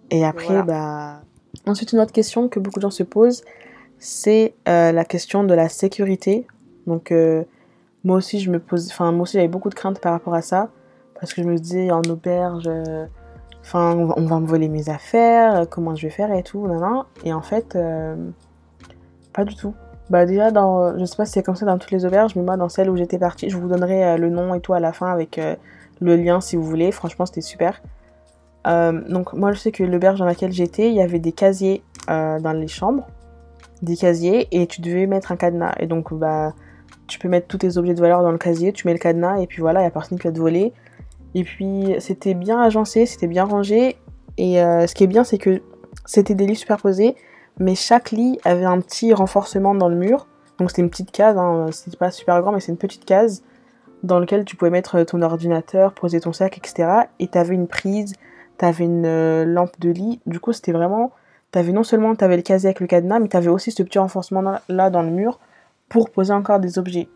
Et 0.10 0.26
après, 0.26 0.64
bah... 0.64 1.22
Ensuite, 1.66 1.94
une 1.94 2.00
autre 2.00 2.12
question 2.12 2.50
que 2.50 2.60
beaucoup 2.60 2.80
de 2.80 2.82
gens 2.82 2.92
se 2.92 3.04
posent, 3.04 3.44
c'est 4.00 4.54
euh, 4.68 4.92
la 4.92 5.06
question 5.06 5.44
de 5.44 5.54
la 5.54 5.70
sécurité. 5.70 6.48
Donc 6.88 7.12
euh, 7.12 7.44
moi 8.04 8.18
aussi, 8.18 8.40
je 8.40 8.52
me 8.52 8.60
pose... 8.60 8.90
Enfin, 8.92 9.12
moi 9.12 9.24
aussi, 9.24 9.38
j'avais 9.38 9.48
beaucoup 9.48 9.70
de 9.70 9.76
craintes 9.76 10.00
par 10.00 10.12
rapport 10.12 10.34
à 10.34 10.42
ça 10.42 10.70
parce 11.20 11.34
que 11.34 11.42
je 11.42 11.48
me 11.48 11.58
disais 11.58 11.90
en 11.90 12.02
auberge, 12.02 12.70
enfin 13.62 13.96
on, 13.96 14.26
va 14.26 14.42
me 14.42 14.46
voler 14.46 14.68
mes 14.68 14.90
affaires, 14.90 15.68
comment 15.70 15.96
je 15.96 16.08
vais 16.08 16.10
faire 16.10 16.34
et 16.34 16.44
tout, 16.44 16.68
nan, 16.68 17.04
et 17.24 17.32
en 17.32 17.42
fait 17.42 17.78
pas 19.32 19.46
du 19.46 19.56
tout. 19.56 19.74
Bah 20.10 20.26
déjà 20.26 20.52
dans, 20.52 20.98
je 20.98 21.06
sais 21.06 21.16
pas 21.16 21.26
si 21.26 21.32
c'est 21.32 21.44
comme 21.44 21.56
ça 21.56 21.66
dans 21.66 21.78
toutes 21.78 21.92
les 21.92 22.04
auberges, 22.04 22.36
mais 22.36 22.42
moi 22.42 22.58
dans 22.58 22.68
celle 22.68 22.90
où 22.90 22.98
j'étais 22.98 23.20
partie, 23.20 23.50
je 23.50 23.56
vous 23.56 23.70
donnerai 23.70 24.18
le 24.18 24.30
nom 24.30 24.54
et 24.54 24.60
tout 24.60 24.74
à 24.74 24.82
la 24.82 24.92
fin 24.92 25.10
avec 25.10 25.40
le 26.02 26.16
lien 26.18 26.42
si 26.42 26.58
vous 26.58 26.64
voulez. 26.64 26.92
Franchement 26.92 27.26
c'était 27.26 27.40
super. 27.40 27.82
Donc 28.66 29.34
moi 29.34 29.52
je 29.52 29.60
sais 29.60 29.72
que 29.72 29.84
l'auberge 29.84 30.20
dans 30.20 30.26
laquelle 30.26 30.52
j'étais, 30.52 30.90
il 30.90 30.96
y 30.96 31.02
avait 31.02 31.20
des 31.20 31.32
casiers 31.32 31.84
dans 32.08 32.56
les 32.56 32.68
chambres, 32.68 33.08
des 33.82 33.98
casiers 33.98 34.48
et 34.52 34.68
tu 34.68 34.82
devais 34.82 35.06
mettre 35.06 35.32
un 35.32 35.36
cadenas. 35.36 35.74
Et 35.80 35.88
donc 35.88 36.14
bah 36.14 36.54
tu 37.08 37.20
peux 37.20 37.28
mettre 37.28 37.48
tous 37.48 37.58
tes 37.58 37.78
objets 37.78 37.94
de 37.94 38.02
valeur 38.02 38.24
dans 38.24 38.32
le 38.32 38.38
casier, 38.38 38.72
tu 38.72 38.88
mets 38.88 38.94
le 38.94 39.00
cadenas 39.00 39.40
et 39.40 39.48
puis 39.48 39.62
voilà, 39.62 39.82
il 39.82 39.84
y 39.84 39.88
a 39.88 39.92
personne 39.92 40.18
qui 40.18 40.28
va 40.28 40.34
te 40.34 40.40
voler. 40.40 40.74
Et 41.36 41.44
puis 41.44 41.96
c'était 42.00 42.34
bien 42.34 42.62
agencé, 42.62 43.06
c'était 43.06 43.28
bien 43.28 43.44
rangé. 43.44 43.98
Et 44.38 44.62
euh, 44.62 44.88
ce 44.88 44.96
qui 44.96 45.04
est 45.04 45.08
bien, 45.08 45.24
c'est 45.24 45.38
que 45.38 45.62
c'était 46.06 46.36
des 46.36 46.46
lits 46.46 46.56
superposés, 46.56 47.16
mais 47.60 47.76
chaque 47.76 48.12
lit 48.12 48.40
avait 48.46 48.66
un 48.66 48.80
petit 48.80 49.14
renforcement 49.14 49.76
dans 49.76 49.90
le 49.90 49.96
mur. 49.96 50.28
Donc 50.58 50.70
c'était 50.70 50.82
une 50.82 50.90
petite 50.90 51.12
case, 51.12 51.38
hein, 51.38 51.68
c'était 51.72 51.98
pas 51.98 52.12
super 52.12 52.42
grand, 52.42 52.52
mais 52.52 52.60
c'est 52.60 52.72
une 52.72 52.78
petite 52.78 53.06
case 53.06 53.44
dans 54.04 54.20
laquelle 54.20 54.46
tu 54.46 54.56
pouvais 54.56 54.72
mettre 54.72 55.02
ton 55.04 55.22
ordinateur, 55.22 55.94
poser 55.94 56.20
ton 56.20 56.34
sac, 56.34 56.58
etc. 56.58 57.08
Et 57.20 57.28
t'avais 57.28 57.56
une 57.56 57.68
prise, 57.68 58.14
t'avais 58.64 58.86
une 58.86 59.06
euh, 59.06 59.44
lampe 59.44 59.78
de 59.82 59.90
lit. 59.90 60.22
Du 60.26 60.40
coup, 60.40 60.54
c'était 60.54 60.72
vraiment. 60.72 61.12
T'avais 61.52 61.74
non 61.74 61.84
seulement 61.84 62.14
avais 62.14 62.38
le 62.38 62.44
casier 62.44 62.70
avec 62.70 62.80
le 62.80 62.88
cadenas, 62.88 63.20
mais 63.20 63.28
t'avais 63.28 63.50
aussi 63.50 63.72
ce 63.72 63.84
petit 63.84 64.00
renforcement 64.00 64.42
là 64.70 64.90
dans 64.90 65.02
le 65.02 65.10
mur 65.10 65.42
pour 65.90 66.10
poser 66.10 66.32
encore 66.32 66.60
des 66.60 66.80
objets. 66.80 67.10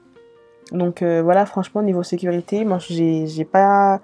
Donc 0.74 1.02
euh, 1.02 1.22
voilà, 1.24 1.46
franchement, 1.46 1.82
niveau 1.82 2.04
sécurité, 2.04 2.66
moi 2.66 2.80
j'ai 2.80 3.46
pas, 3.50 4.02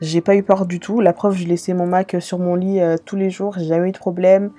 j'ai 0.00 0.22
pas 0.22 0.34
eu 0.34 0.42
peur 0.42 0.64
du 0.64 0.80
tout. 0.80 1.02
La 1.02 1.12
preuve, 1.12 1.34
je 1.36 1.46
laissais 1.46 1.74
mon 1.74 1.86
Mac 1.86 2.16
sur 2.18 2.38
mon 2.38 2.54
lit 2.54 2.80
euh, 2.80 2.96
tous 3.04 3.16
les 3.16 3.28
jours, 3.28 3.56
j'ai 3.58 3.66
jamais 3.66 3.90
eu 3.90 3.92
de 3.92 3.98
problème. 3.98 4.50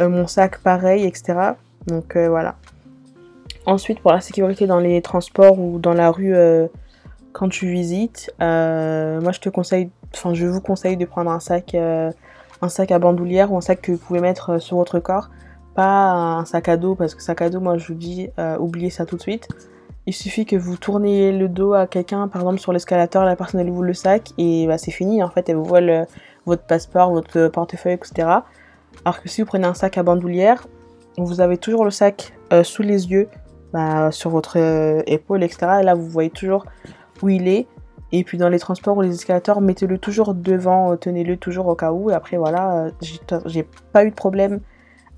Mon 0.00 0.26
sac, 0.26 0.58
pareil, 0.58 1.06
etc. 1.06 1.52
Donc 1.86 2.16
voilà. 2.16 2.56
Ensuite, 3.64 4.00
pour 4.00 4.12
la 4.12 4.20
sécurité 4.20 4.66
dans 4.66 4.80
les 4.80 5.00
transports 5.00 5.58
ou 5.58 5.78
dans 5.78 5.94
la 5.94 6.10
rue 6.10 6.34
quand 7.32 7.48
tu 7.48 7.68
visites, 7.68 8.30
moi 8.38 9.32
je 9.32 9.40
te 9.40 9.48
conseille, 9.48 9.88
enfin 10.14 10.34
je 10.34 10.46
vous 10.46 10.60
conseille 10.60 10.96
de 10.96 11.04
prendre 11.04 11.30
un 11.30 11.40
sac, 11.40 11.74
un 11.74 12.68
sac 12.68 12.90
à 12.90 12.98
bandoulière 12.98 13.52
ou 13.52 13.56
un 13.56 13.60
sac 13.60 13.82
que 13.82 13.92
vous 13.92 13.98
pouvez 13.98 14.20
mettre 14.20 14.60
sur 14.60 14.76
votre 14.76 14.98
corps. 15.00 15.30
Pas 15.74 16.12
un 16.12 16.44
sac 16.44 16.68
à 16.68 16.76
dos, 16.76 16.94
parce 16.94 17.14
que 17.14 17.22
sac 17.22 17.42
à 17.42 17.50
dos, 17.50 17.60
moi 17.60 17.76
je 17.78 17.88
vous 17.88 17.94
dis, 17.98 18.30
oubliez 18.58 18.90
ça 18.90 19.06
tout 19.06 19.16
de 19.16 19.22
suite. 19.22 19.48
Il 20.06 20.12
suffit 20.12 20.44
que 20.44 20.56
vous 20.56 20.76
tourniez 20.76 21.32
le 21.32 21.48
dos 21.48 21.72
à 21.72 21.86
quelqu'un, 21.86 22.28
par 22.28 22.42
exemple 22.42 22.60
sur 22.60 22.72
l'escalator, 22.72 23.24
la 23.24 23.36
personne 23.36 23.60
elle 23.60 23.70
ouvre 23.70 23.82
le 23.82 23.94
sac 23.94 24.32
et 24.36 24.66
bah, 24.66 24.78
c'est 24.78 24.90
fini. 24.90 25.22
En 25.22 25.30
fait, 25.30 25.48
elle 25.48 25.56
vous 25.56 25.64
voit 25.64 25.80
votre 26.46 26.64
passeport, 26.64 27.10
votre 27.10 27.48
portefeuille, 27.48 27.94
etc. 27.94 28.28
Alors 29.04 29.20
que 29.20 29.28
si 29.28 29.40
vous 29.40 29.46
prenez 29.46 29.66
un 29.66 29.74
sac 29.74 29.98
à 29.98 30.02
bandoulière, 30.02 30.66
vous 31.16 31.40
avez 31.40 31.56
toujours 31.58 31.84
le 31.84 31.90
sac 31.90 32.32
euh, 32.52 32.62
sous 32.64 32.82
les 32.82 33.10
yeux, 33.10 33.28
bah, 33.72 34.10
sur 34.10 34.30
votre 34.30 34.58
euh, 34.58 35.02
épaule, 35.06 35.42
etc. 35.42 35.78
Et 35.80 35.84
là, 35.84 35.94
vous 35.94 36.08
voyez 36.08 36.30
toujours 36.30 36.66
où 37.22 37.28
il 37.28 37.48
est. 37.48 37.66
Et 38.16 38.22
puis 38.22 38.38
dans 38.38 38.48
les 38.48 38.60
transports 38.60 38.96
ou 38.96 39.02
les 39.02 39.12
escalators, 39.12 39.60
mettez-le 39.60 39.98
toujours 39.98 40.34
devant, 40.34 40.92
euh, 40.92 40.96
tenez-le 40.96 41.36
toujours 41.36 41.66
au 41.66 41.74
cas 41.74 41.90
où. 41.90 42.10
Et 42.10 42.14
après, 42.14 42.36
voilà, 42.36 42.86
j'ai 43.46 43.66
pas 43.92 44.04
eu 44.04 44.10
de 44.10 44.14
problème 44.14 44.60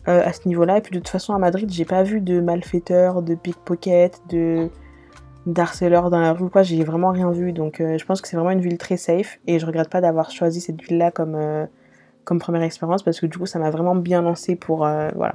euh, 0.08 0.22
à 0.24 0.32
ce 0.32 0.46
niveau-là. 0.46 0.78
Et 0.78 0.80
puis 0.80 0.92
de 0.92 0.98
toute 0.98 1.08
façon, 1.08 1.34
à 1.34 1.38
Madrid, 1.38 1.68
j'ai 1.70 1.84
pas 1.84 2.04
vu 2.04 2.22
de 2.22 2.40
malfaiteurs, 2.40 3.22
de 3.22 3.34
pickpockets, 3.34 4.22
de 4.30 4.70
d'harceleurs 5.44 6.10
dans 6.10 6.20
la 6.20 6.32
rue, 6.32 6.48
quoi. 6.48 6.62
J'ai 6.62 6.82
vraiment 6.84 7.10
rien 7.10 7.30
vu. 7.32 7.52
Donc 7.52 7.80
euh, 7.80 7.98
je 7.98 8.04
pense 8.06 8.22
que 8.22 8.28
c'est 8.28 8.36
vraiment 8.36 8.52
une 8.52 8.60
ville 8.60 8.78
très 8.78 8.96
safe. 8.96 9.40
Et 9.46 9.58
je 9.58 9.66
regrette 9.66 9.90
pas 9.90 10.00
d'avoir 10.00 10.30
choisi 10.30 10.62
cette 10.62 10.80
ville-là 10.80 11.10
comme, 11.10 11.34
euh, 11.34 11.66
comme 12.24 12.38
première 12.38 12.62
expérience 12.62 13.02
parce 13.02 13.20
que 13.20 13.26
du 13.26 13.36
coup, 13.36 13.46
ça 13.46 13.58
m'a 13.58 13.70
vraiment 13.70 13.94
bien 13.94 14.22
lancé 14.22 14.56
pour. 14.56 14.78
voilà. 14.78 15.34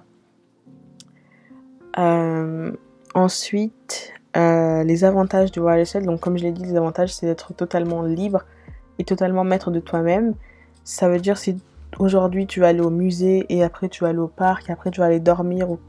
ensuite, 3.14 4.14
les 4.36 5.04
avantages 5.04 5.52
du 5.52 5.62
seul. 5.86 6.06
Donc, 6.06 6.20
comme 6.20 6.38
je 6.38 6.44
l'ai 6.44 6.52
dit, 6.52 6.64
les 6.64 6.76
avantages, 6.76 7.14
c'est 7.14 7.26
d'être 7.26 7.54
totalement 7.54 8.04
libre 8.04 8.44
et 9.00 9.04
totalement 9.04 9.44
maître 9.44 9.72
de 9.72 9.80
toi-même. 9.80 10.36
Ça 10.84 11.10
veut 11.10 11.20
dire 11.20 11.38
si 11.38 11.58
aujourd'hui 12.00 12.48
tu 12.48 12.60
vas 12.60 12.70
aller 12.70 12.82
au 12.82 12.90
musée 12.90 13.46
et 13.50 13.64
après 13.64 13.90
tu 13.90 14.04
vas 14.04 14.10
aller 14.10 14.20
au 14.20 14.28
parc, 14.28 14.70
et 14.70 14.72
après 14.72 14.92
tu 14.92 15.00
vas 15.00 15.08
aller 15.08 15.20
dormir 15.20 15.70
ou 15.70 15.80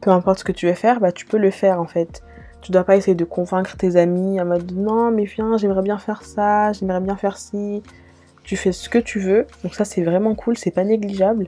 peu 0.00 0.10
importe 0.10 0.40
ce 0.40 0.44
que 0.44 0.52
tu 0.52 0.66
veux 0.66 0.74
faire, 0.74 1.00
bah 1.00 1.12
tu 1.12 1.24
peux 1.24 1.38
le 1.38 1.50
faire 1.50 1.80
en 1.80 1.86
fait. 1.86 2.22
Tu 2.62 2.72
dois 2.72 2.84
pas 2.84 2.96
essayer 2.96 3.14
de 3.14 3.24
convaincre 3.24 3.76
tes 3.76 3.96
amis 3.96 4.40
en 4.40 4.44
mode 4.44 4.72
non 4.72 5.10
mais 5.10 5.24
viens 5.24 5.56
j'aimerais 5.56 5.82
bien 5.82 5.98
faire 5.98 6.22
ça, 6.22 6.72
j'aimerais 6.72 7.00
bien 7.00 7.16
faire 7.16 7.38
ci. 7.38 7.82
Tu 8.42 8.56
fais 8.56 8.72
ce 8.72 8.88
que 8.88 8.98
tu 8.98 9.20
veux, 9.20 9.46
donc 9.62 9.74
ça 9.74 9.84
c'est 9.84 10.02
vraiment 10.02 10.34
cool, 10.34 10.56
c'est 10.56 10.70
pas 10.70 10.84
négligeable. 10.84 11.46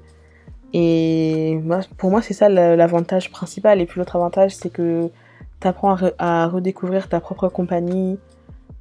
Et 0.72 1.60
pour 1.96 2.10
moi 2.10 2.22
c'est 2.22 2.34
ça 2.34 2.48
l'avantage 2.48 3.30
principal. 3.30 3.80
Et 3.80 3.86
puis 3.86 3.98
l'autre 3.98 4.16
avantage 4.16 4.54
c'est 4.54 4.70
que 4.70 5.10
tu 5.60 5.68
apprends 5.68 5.96
à, 6.18 6.46
redécouvrir 6.46 7.08
ta 7.08 7.20
propre 7.20 7.48
compagnie, 7.48 8.18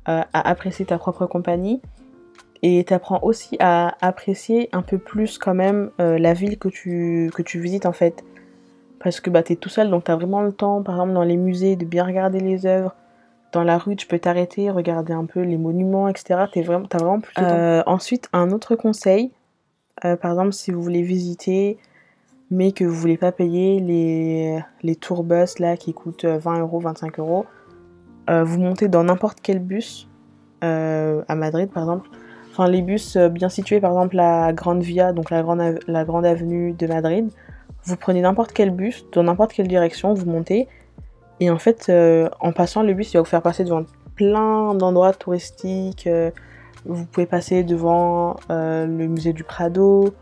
euh, 0.08 0.22
à 0.34 0.50
apprécier 0.50 0.86
ta 0.86 0.98
propre 0.98 1.26
compagnie 1.26 1.82
et 2.64 2.84
t'apprends 2.84 3.20
aussi 3.22 3.56
à 3.60 3.96
apprécier 4.06 4.70
un 4.72 4.82
peu 4.82 4.98
plus 4.98 5.38
quand 5.38 5.54
même 5.54 5.92
euh, 6.00 6.18
la 6.18 6.34
ville 6.34 6.58
que 6.58 6.70
tu, 6.70 7.32
que 7.34 7.42
tu 7.42 7.60
visites 7.60 7.86
en 7.86 7.94
fait. 7.94 8.24
Parce 9.00 9.20
que 9.20 9.30
bah, 9.30 9.44
t'es 9.44 9.56
tout 9.56 9.70
seul, 9.70 9.90
donc 9.90 10.06
t'as 10.06 10.16
vraiment 10.16 10.42
le 10.42 10.52
temps, 10.52 10.82
par 10.82 10.96
exemple 10.96 11.14
dans 11.14 11.24
les 11.24 11.38
musées, 11.38 11.76
de 11.76 11.86
bien 11.86 12.04
regarder 12.04 12.40
les 12.40 12.66
œuvres. 12.66 12.96
Dans 13.54 13.64
la 13.64 13.78
rue, 13.78 13.96
tu 13.96 14.08
peux 14.08 14.20
t'arrêter, 14.20 14.70
regarder 14.70 15.14
un 15.14 15.26
peu 15.26 15.42
les 15.42 15.58
monuments, 15.58 16.10
etc. 16.10 16.46
T'es 16.52 16.62
vraiment, 16.62 16.86
t'as 16.86 16.98
vraiment 16.98 17.22
plus 17.22 17.34
de 17.36 17.42
temps. 17.42 17.48
Euh, 17.48 17.84
ensuite, 17.86 18.28
un 18.34 18.52
autre 18.52 18.76
conseil, 18.76 19.32
par 20.02 20.32
exemple 20.32 20.54
si 20.54 20.72
vous 20.72 20.82
voulez 20.82 21.02
visiter, 21.02 21.78
mais 22.50 22.72
que 22.72 22.86
vous 22.86 22.96
voulez 22.96 23.18
pas 23.18 23.32
payer 23.32 23.80
les, 23.80 24.60
les 24.84 24.96
tour 24.96 25.24
bus 25.24 25.60
là 25.60 25.78
qui 25.78 25.94
coûtent 25.94 26.26
20 26.26 26.60
euros, 26.60 26.80
25 26.80 27.20
euros, 27.20 27.46
vous 28.28 28.60
montez 28.60 28.88
dans 28.88 29.04
n'importe 29.04 29.40
quel 29.42 29.60
bus, 29.60 30.10
à 30.62 31.36
Madrid 31.36 31.70
par 31.72 31.84
exemple, 31.84 32.10
enfin 32.58 32.70
les 32.70 32.82
bus 32.82 33.16
euh, 33.16 33.30
bien 33.30 33.50
situés, 33.50 33.80
par 33.80 33.92
exemple 33.92 34.16
la 34.16 34.52
Grande 34.52 34.82
Via, 34.82 35.14
donc 35.14 35.30
la 35.30 35.44
grande, 35.44 35.80
la 35.88 36.04
grande 36.06 36.26
avenue 36.26 36.74
de 36.74 36.88
Madrid, 36.88 37.30
vous 37.84 37.96
prenez 37.96 38.22
n'importe 38.22 38.52
quel 38.52 38.72
bus, 38.72 39.06
dans 39.12 39.24
n'importe 39.24 39.54
quelle 39.54 39.68
direction, 39.68 40.16
vous 40.16 40.26
montez, 40.26 40.68
et 41.40 41.52
en 41.52 41.60
fait, 41.60 41.86
euh, 41.90 42.30
en 42.40 42.52
passant, 42.52 42.82
le 42.82 42.96
bus 42.96 43.14
il 43.14 43.18
va 43.18 43.22
vous 43.22 43.28
faire 43.28 43.44
passer 43.44 43.64
devant 43.64 43.84
plein 44.16 44.74
d'endroits 44.74 45.14
touristiques, 45.14 46.08
euh, 46.08 46.32
Vous 46.86 47.06
pouvez 47.06 47.28
passer 47.28 47.64
devant 47.64 48.38
le 48.50 49.08
musée 49.08 49.34
du 49.34 49.44
Prado, 49.44 50.14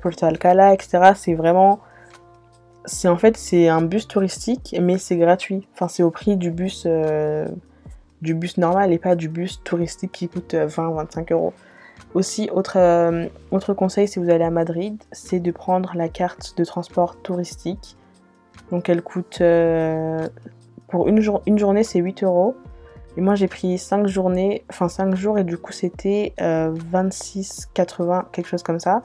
Porto 0.00 0.26
Alcala, 0.26 0.74
etc. 0.74 1.12
C'est 1.14 1.34
vraiment 1.34 1.80
c'est 2.84 3.08
en 3.08 3.16
fait 3.16 3.36
c'est 3.36 3.68
un 3.68 3.82
bus 3.82 4.08
touristique 4.08 4.76
mais 4.80 4.98
c'est 4.98 5.16
gratuit. 5.16 5.66
Enfin 5.74 5.88
c'est 5.88 6.02
au 6.02 6.10
prix 6.10 6.36
du 6.36 6.50
bus 6.50 6.86
bus 8.22 8.56
normal 8.58 8.92
et 8.92 8.98
pas 8.98 9.16
du 9.16 9.28
bus 9.28 9.60
touristique 9.64 10.12
qui 10.12 10.28
coûte 10.28 10.54
20-25 10.54 11.32
euros. 11.32 11.52
Aussi, 12.14 12.50
autre, 12.52 12.76
euh, 12.76 13.26
autre 13.50 13.72
conseil 13.74 14.06
si 14.06 14.18
vous 14.18 14.30
allez 14.30 14.44
à 14.44 14.50
Madrid, 14.50 15.02
c'est 15.12 15.40
de 15.40 15.50
prendre 15.50 15.92
la 15.94 16.08
carte 16.08 16.56
de 16.58 16.64
transport 16.64 17.16
touristique. 17.22 17.96
Donc 18.70 18.88
elle 18.88 19.02
coûte, 19.02 19.38
euh, 19.40 20.28
pour 20.88 21.08
une, 21.08 21.20
journée 21.20 21.82
c'est 21.82 21.98
8 21.98 22.22
euros. 22.22 22.54
Et 23.16 23.20
moi 23.20 23.34
j'ai 23.34 23.48
pris 23.48 23.78
5 23.78 24.06
journées, 24.06 24.64
enfin 24.70 24.88
5 24.88 25.14
jours 25.14 25.38
et 25.38 25.44
du 25.44 25.58
coup 25.58 25.72
c'était 25.72 26.34
26,80, 26.38 28.18
euh, 28.18 28.22
quelque 28.32 28.46
chose 28.46 28.62
comme 28.62 28.80
ça. 28.80 29.02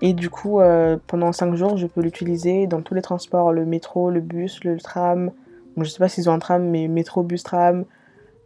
Et 0.00 0.12
du 0.12 0.30
coup 0.30 0.60
pendant 1.06 1.32
5 1.32 1.54
jours 1.54 1.76
je 1.76 1.86
peux 1.86 2.00
l'utiliser 2.00 2.66
dans 2.66 2.82
tous 2.82 2.94
les 2.94 3.02
transports, 3.02 3.52
le 3.52 3.64
métro, 3.64 4.10
le 4.10 4.20
bus, 4.20 4.62
le 4.64 4.78
tram. 4.78 5.32
Bon, 5.76 5.84
je 5.84 5.90
sais 5.90 5.98
pas 5.98 6.08
s'ils 6.08 6.30
ont 6.30 6.32
un 6.32 6.38
tram 6.38 6.62
mais 6.62 6.88
métro, 6.88 7.22
bus, 7.22 7.42
tram. 7.42 7.84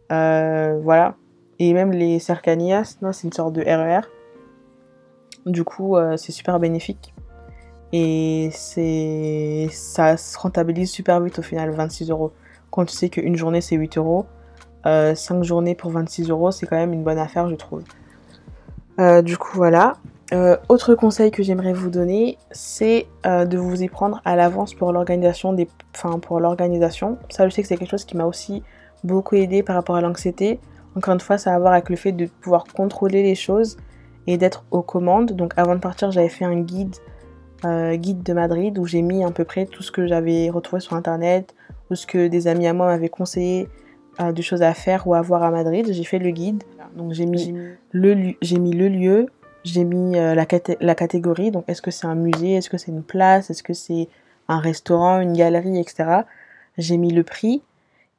voilà, 0.09 1.15
et 1.59 1.73
même 1.73 1.91
les 1.91 2.19
cercanias, 2.19 2.97
c'est 3.11 3.23
une 3.23 3.33
sorte 3.33 3.53
de 3.53 3.61
RER. 3.61 4.01
E 5.45 5.51
du 5.51 5.63
coup, 5.63 5.97
euh, 5.97 6.17
c'est 6.17 6.31
super 6.31 6.59
bénéfique. 6.59 7.13
Et 7.91 8.49
c'est 8.51 9.67
ça 9.71 10.17
se 10.17 10.37
rentabilise 10.37 10.89
super 10.89 11.19
vite 11.21 11.39
au 11.39 11.41
final, 11.41 11.69
26 11.71 12.09
euros. 12.09 12.31
Quand 12.71 12.85
tu 12.85 12.95
sais 12.95 13.09
qu'une 13.09 13.35
journée 13.35 13.61
c'est 13.61 13.75
8 13.75 13.97
euros, 13.97 14.25
5 14.83 14.87
euh, 14.89 15.43
journées 15.43 15.75
pour 15.75 15.91
26 15.91 16.29
euros, 16.29 16.51
c'est 16.51 16.65
quand 16.65 16.75
même 16.75 16.93
une 16.93 17.03
bonne 17.03 17.19
affaire, 17.19 17.47
je 17.49 17.55
trouve. 17.55 17.83
Euh, 18.99 19.21
du 19.21 19.37
coup, 19.37 19.55
voilà. 19.55 19.97
Autre 20.69 20.95
conseil 20.95 21.29
que 21.29 21.43
j'aimerais 21.43 21.73
vous 21.73 21.89
donner, 21.89 22.37
c'est 22.51 23.05
de 23.23 23.57
vous 23.57 23.83
y 23.83 23.87
prendre 23.87 24.21
à 24.25 24.35
l'avance 24.35 24.73
pour 24.73 24.91
l'organisation 24.91 25.53
des, 25.53 25.67
enfin 25.95 26.17
pour 26.17 26.39
l'organisation. 26.39 27.17
Ça, 27.29 27.47
je 27.47 27.53
sais 27.53 27.61
que 27.61 27.67
c'est 27.67 27.77
quelque 27.77 27.91
chose 27.91 28.05
qui 28.05 28.17
m'a 28.17 28.25
aussi 28.25 28.63
beaucoup 29.03 29.35
aidé 29.35 29.63
par 29.63 29.75
rapport 29.75 29.95
à 29.95 30.01
l'anxiété. 30.01 30.59
Encore 30.95 31.13
une 31.13 31.19
fois, 31.19 31.37
ça 31.37 31.51
a 31.51 31.55
à 31.55 31.59
voir 31.59 31.73
avec 31.73 31.89
le 31.89 31.95
fait 31.95 32.11
de 32.11 32.25
pouvoir 32.25 32.65
contrôler 32.65 33.23
les 33.23 33.35
choses 33.35 33.77
et 34.27 34.37
d'être 34.37 34.63
aux 34.71 34.81
commandes. 34.81 35.33
Donc 35.33 35.53
avant 35.57 35.75
de 35.75 35.79
partir, 35.79 36.11
j'avais 36.11 36.29
fait 36.29 36.45
un 36.45 36.59
guide, 36.59 36.95
euh, 37.65 37.95
guide 37.95 38.23
de 38.23 38.33
Madrid 38.33 38.77
où 38.77 38.85
j'ai 38.85 39.01
mis 39.01 39.23
à 39.23 39.31
peu 39.31 39.43
près 39.43 39.65
tout 39.65 39.83
ce 39.83 39.91
que 39.91 40.07
j'avais 40.07 40.49
retrouvé 40.49 40.79
sur 40.79 40.93
internet 40.93 41.55
ou 41.89 41.95
ce 41.95 42.05
que 42.07 42.27
des 42.27 42.47
amis 42.47 42.67
à 42.67 42.73
moi 42.73 42.87
m'avaient 42.87 43.09
conseillé 43.09 43.67
euh, 44.19 44.31
de 44.31 44.41
choses 44.41 44.61
à 44.61 44.73
faire 44.73 45.07
ou 45.07 45.15
à 45.15 45.21
voir 45.21 45.43
à 45.43 45.51
Madrid. 45.51 45.87
J'ai 45.91 46.03
fait 46.03 46.19
le 46.19 46.29
guide. 46.29 46.63
Donc 46.95 47.13
j'ai 47.13 47.25
mis, 47.25 47.55
le, 47.91 48.33
j'ai 48.41 48.59
mis 48.59 48.71
le 48.71 48.87
lieu, 48.87 49.25
j'ai 49.63 49.83
mis 49.83 50.17
euh, 50.17 50.35
la, 50.35 50.45
la 50.81 50.95
catégorie. 50.95 51.51
Donc 51.51 51.65
est-ce 51.67 51.81
que 51.81 51.91
c'est 51.91 52.07
un 52.07 52.15
musée, 52.15 52.53
est-ce 52.53 52.69
que 52.69 52.77
c'est 52.77 52.91
une 52.91 53.03
place, 53.03 53.49
est-ce 53.49 53.63
que 53.63 53.73
c'est 53.73 54.07
un 54.47 54.59
restaurant, 54.59 55.19
une 55.19 55.33
galerie, 55.33 55.79
etc. 55.79 56.21
J'ai 56.77 56.97
mis 56.97 57.11
le 57.11 57.23
prix 57.23 57.61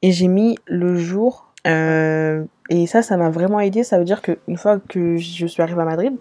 et 0.02 0.12
j'ai 0.12 0.28
mis 0.28 0.56
le 0.66 0.96
jour 0.96 1.52
euh, 1.66 2.44
et 2.70 2.86
ça, 2.86 3.02
ça 3.02 3.16
m'a 3.16 3.30
vraiment 3.30 3.60
aidé. 3.60 3.82
Ça 3.84 3.98
veut 3.98 4.04
dire 4.04 4.22
qu'une 4.22 4.56
fois 4.56 4.78
que 4.78 5.16
je 5.16 5.46
suis 5.46 5.62
arrivée 5.62 5.82
à 5.82 5.84
Madrid, 5.84 6.14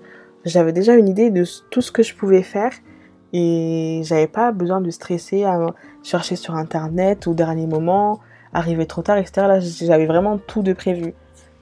j'avais 0.45 0.73
déjà 0.73 0.95
une 0.95 1.07
idée 1.07 1.29
de 1.29 1.43
tout 1.69 1.81
ce 1.81 1.91
que 1.91 2.03
je 2.03 2.15
pouvais 2.15 2.43
faire 2.43 2.71
et 3.31 4.01
j'avais 4.03 4.27
pas 4.27 4.51
besoin 4.51 4.81
de 4.81 4.89
stresser 4.89 5.43
à 5.43 5.59
chercher 6.03 6.35
sur 6.35 6.55
internet 6.55 7.27
au 7.27 7.33
dernier 7.33 7.65
moment, 7.65 8.19
arriver 8.53 8.85
trop 8.85 9.01
tard, 9.01 9.17
etc. 9.17 9.47
Là, 9.47 9.59
j'avais 9.59 10.05
vraiment 10.05 10.37
tout 10.37 10.61
de 10.61 10.73
prévu. 10.73 11.13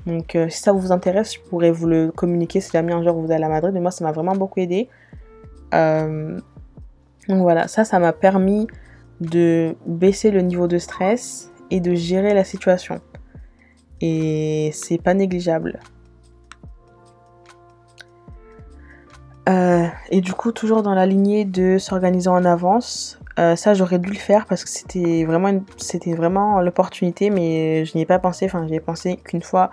Donc, 0.05 0.35
euh, 0.35 0.49
si 0.49 0.59
ça 0.61 0.71
vous 0.71 0.91
intéresse, 0.91 1.35
je 1.35 1.39
pourrais 1.41 1.71
vous 1.71 1.87
le 1.87 2.11
communiquer 2.11 2.59
si 2.59 2.71
jamais 2.71 2.93
un 2.93 3.03
jour 3.03 3.15
vous 3.15 3.31
allez 3.31 3.43
à 3.43 3.49
Madrid. 3.49 3.73
Mais 3.73 3.81
moi, 3.81 3.91
ça 3.91 4.03
m'a 4.03 4.11
vraiment 4.11 4.35
beaucoup 4.35 4.59
aidé. 4.59 4.89
Euh, 5.73 6.39
donc 7.27 7.41
voilà, 7.41 7.67
ça, 7.67 7.85
ça 7.85 7.99
m'a 7.99 8.13
permis 8.13 8.67
de 9.19 9.75
baisser 9.85 10.31
le 10.31 10.41
niveau 10.41 10.67
de 10.67 10.77
stress 10.77 11.51
et 11.69 11.79
de 11.79 11.93
gérer 11.93 12.33
la 12.33 12.43
situation 12.43 12.99
et 14.01 14.71
c'est 14.73 14.97
pas 14.97 15.13
négligeable. 15.13 15.79
Euh, 19.49 19.87
et 20.09 20.21
du 20.21 20.33
coup, 20.33 20.51
toujours 20.51 20.81
dans 20.83 20.93
la 20.93 21.05
lignée 21.05 21.45
de 21.45 21.77
s'organiser 21.77 22.29
en 22.29 22.45
avance, 22.45 23.19
euh, 23.39 23.55
ça 23.55 23.73
j'aurais 23.73 23.99
dû 23.99 24.09
le 24.09 24.17
faire 24.17 24.45
parce 24.45 24.63
que 24.63 24.69
c'était 24.69 25.25
vraiment, 25.25 25.61
c'était 25.77 26.13
vraiment 26.13 26.61
l'opportunité, 26.61 27.29
mais 27.29 27.85
je 27.85 27.95
n'y 27.95 28.03
ai 28.03 28.05
pas 28.05 28.19
pensé. 28.19 28.45
Enfin, 28.45 28.65
j'y 28.67 28.75
ai 28.75 28.79
pensé 28.79 29.17
qu'une 29.17 29.41
fois 29.41 29.71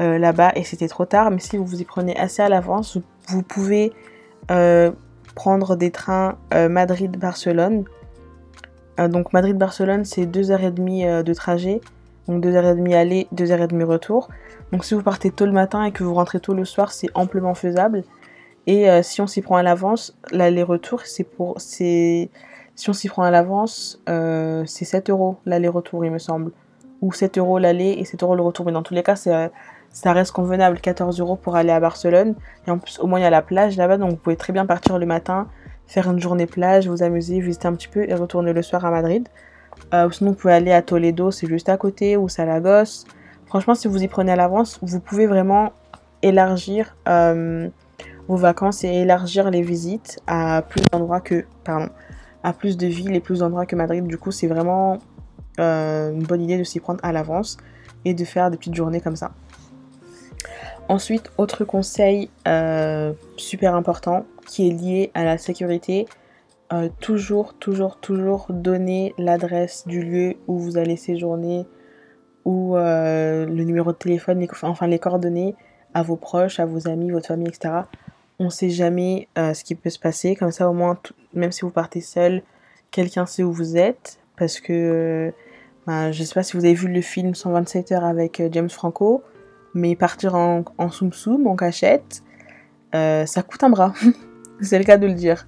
euh, 0.00 0.18
là-bas 0.18 0.52
et 0.54 0.64
c'était 0.64 0.88
trop 0.88 1.04
tard. 1.04 1.30
Mais 1.30 1.40
si 1.40 1.56
vous 1.56 1.64
vous 1.64 1.80
y 1.80 1.84
prenez 1.84 2.16
assez 2.16 2.42
à 2.42 2.48
l'avance, 2.48 2.98
vous, 3.28 3.42
pouvez 3.42 3.92
prendre 5.34 5.76
des 5.76 5.90
trains 5.90 6.36
Madrid-Barcelone. 6.52 7.84
donc 8.98 9.32
Madrid-Barcelone, 9.32 10.04
c'est 10.04 10.26
2h30 10.26 11.22
de 11.22 11.34
trajet. 11.34 11.80
Donc 12.28 12.44
2h30 12.44 12.94
aller, 12.94 13.28
2h30 13.34 13.82
retour. 13.84 14.28
Donc 14.72 14.84
si 14.84 14.94
vous 14.94 15.02
partez 15.02 15.30
tôt 15.30 15.46
le 15.46 15.52
matin 15.52 15.84
et 15.84 15.92
que 15.92 16.02
vous 16.02 16.14
rentrez 16.14 16.40
tôt 16.40 16.54
le 16.54 16.64
soir, 16.64 16.92
c'est 16.92 17.08
amplement 17.14 17.54
faisable. 17.54 18.04
Et 18.66 18.88
euh, 18.88 19.02
si 19.02 19.20
on 19.20 19.26
s'y 19.26 19.42
prend 19.42 19.56
à 19.56 19.62
l'avance, 19.62 20.16
l'aller-retour, 20.30 21.02
c'est 21.04 21.24
pour. 21.24 21.60
c'est 21.60 22.30
Si 22.74 22.88
on 22.90 22.92
s'y 22.92 23.08
prend 23.08 23.22
à 23.22 23.30
l'avance, 23.30 24.00
euh, 24.08 24.64
c'est 24.66 24.84
7 24.84 25.10
euros 25.10 25.36
l'aller-retour, 25.44 26.04
il 26.04 26.10
me 26.10 26.18
semble. 26.18 26.52
Ou 27.00 27.12
7 27.12 27.38
euros 27.38 27.58
l'aller 27.58 27.96
et 27.98 28.04
7 28.04 28.22
euros 28.22 28.34
le 28.34 28.42
retour. 28.42 28.64
Mais 28.64 28.72
dans 28.72 28.82
tous 28.82 28.94
les 28.94 29.02
cas, 29.02 29.16
ça 29.16 29.50
reste 30.12 30.32
convenable. 30.32 30.80
14 30.80 31.20
euros 31.20 31.36
pour 31.36 31.56
aller 31.56 31.72
à 31.72 31.80
Barcelone. 31.80 32.34
Et 32.66 32.70
en 32.70 32.78
plus, 32.78 32.98
au 33.00 33.06
moins, 33.06 33.18
il 33.18 33.22
y 33.22 33.26
a 33.26 33.30
la 33.30 33.42
plage 33.42 33.76
là-bas. 33.76 33.98
Donc 33.98 34.10
vous 34.10 34.16
pouvez 34.16 34.36
très 34.36 34.52
bien 34.52 34.66
partir 34.66 34.98
le 34.98 35.06
matin, 35.06 35.48
faire 35.86 36.10
une 36.10 36.20
journée 36.20 36.46
plage, 36.46 36.88
vous 36.88 37.02
amuser, 37.02 37.40
visiter 37.40 37.68
un 37.68 37.74
petit 37.74 37.88
peu 37.88 38.08
et 38.08 38.14
retourner 38.14 38.52
le 38.52 38.62
soir 38.62 38.84
à 38.84 38.90
Madrid. 38.90 39.28
Euh, 39.94 40.10
sinon, 40.10 40.30
vous 40.30 40.36
pouvez 40.36 40.54
aller 40.54 40.72
à 40.72 40.82
Toledo, 40.82 41.30
c'est 41.30 41.46
juste 41.46 41.68
à 41.68 41.76
côté, 41.76 42.16
ou 42.16 42.28
Salagos. 42.28 43.04
Franchement, 43.46 43.74
si 43.74 43.88
vous 43.88 44.02
y 44.02 44.08
prenez 44.08 44.32
à 44.32 44.36
l'avance, 44.36 44.78
vous 44.82 45.00
pouvez 45.00 45.26
vraiment 45.26 45.72
élargir 46.22 46.96
euh, 47.08 47.68
vos 48.28 48.36
vacances 48.36 48.84
et 48.84 48.88
élargir 48.88 49.50
les 49.50 49.62
visites 49.62 50.20
à 50.26 50.62
plus 50.62 50.82
d'endroits 50.90 51.20
que, 51.20 51.44
pardon, 51.64 51.90
à 52.42 52.52
plus 52.52 52.76
de 52.76 52.86
villes 52.86 53.14
et 53.14 53.20
plus 53.20 53.40
d'endroits 53.40 53.66
que 53.66 53.76
Madrid. 53.76 54.06
Du 54.06 54.18
coup, 54.18 54.30
c'est 54.30 54.46
vraiment 54.46 54.98
euh, 55.60 56.12
une 56.12 56.24
bonne 56.24 56.42
idée 56.42 56.58
de 56.58 56.64
s'y 56.64 56.80
prendre 56.80 57.00
à 57.02 57.12
l'avance 57.12 57.56
et 58.04 58.14
de 58.14 58.24
faire 58.24 58.50
des 58.50 58.56
petites 58.56 58.74
journées 58.74 59.00
comme 59.00 59.16
ça. 59.16 59.32
Ensuite, 60.88 61.30
autre 61.38 61.64
conseil 61.64 62.28
super 63.36 63.74
important 63.74 64.26
qui 64.46 64.68
est 64.68 64.72
lié 64.72 65.10
à 65.14 65.24
la 65.24 65.38
sécurité, 65.38 66.06
euh, 66.72 66.88
toujours, 67.00 67.52
toujours, 67.54 67.98
toujours 67.98 68.46
donner 68.48 69.14
l'adresse 69.18 69.86
du 69.86 70.02
lieu 70.02 70.36
où 70.46 70.58
vous 70.58 70.78
allez 70.78 70.96
séjourner 70.96 71.66
ou 72.46 72.76
euh, 72.76 73.44
le 73.44 73.64
numéro 73.64 73.92
de 73.92 73.96
téléphone, 73.96 74.46
enfin 74.62 74.86
les 74.86 74.98
coordonnées 74.98 75.54
à 75.92 76.02
vos 76.02 76.16
proches, 76.16 76.60
à 76.60 76.64
vos 76.64 76.88
amis, 76.88 77.10
votre 77.10 77.26
famille, 77.26 77.48
etc. 77.48 77.82
On 78.38 78.44
ne 78.44 78.50
sait 78.50 78.70
jamais 78.70 79.28
euh, 79.36 79.52
ce 79.52 79.64
qui 79.64 79.74
peut 79.74 79.90
se 79.90 79.98
passer. 79.98 80.34
Comme 80.34 80.50
ça, 80.50 80.68
au 80.70 80.72
moins, 80.72 80.98
même 81.34 81.52
si 81.52 81.62
vous 81.62 81.70
partez 81.70 82.00
seul, 82.00 82.42
quelqu'un 82.90 83.26
sait 83.26 83.42
où 83.42 83.52
vous 83.52 83.76
êtes. 83.76 84.18
Parce 84.36 84.60
que 84.60 85.32
ben, 85.86 86.10
je 86.12 86.24
sais 86.24 86.34
pas 86.34 86.42
si 86.42 86.56
vous 86.56 86.64
avez 86.64 86.74
vu 86.74 86.88
le 86.88 87.00
film 87.00 87.34
127 87.34 87.92
heures 87.92 88.04
avec 88.04 88.42
James 88.50 88.70
Franco, 88.70 89.22
mais 89.74 89.94
partir 89.96 90.34
en, 90.34 90.64
en 90.78 90.90
soum 90.90 91.46
en 91.46 91.56
cachette, 91.56 92.22
ça 92.92 93.42
coûte 93.46 93.62
un 93.62 93.70
bras. 93.70 93.94
C'est 94.60 94.78
le 94.78 94.84
cas 94.84 94.96
de 94.96 95.06
le 95.06 95.14
dire. 95.14 95.46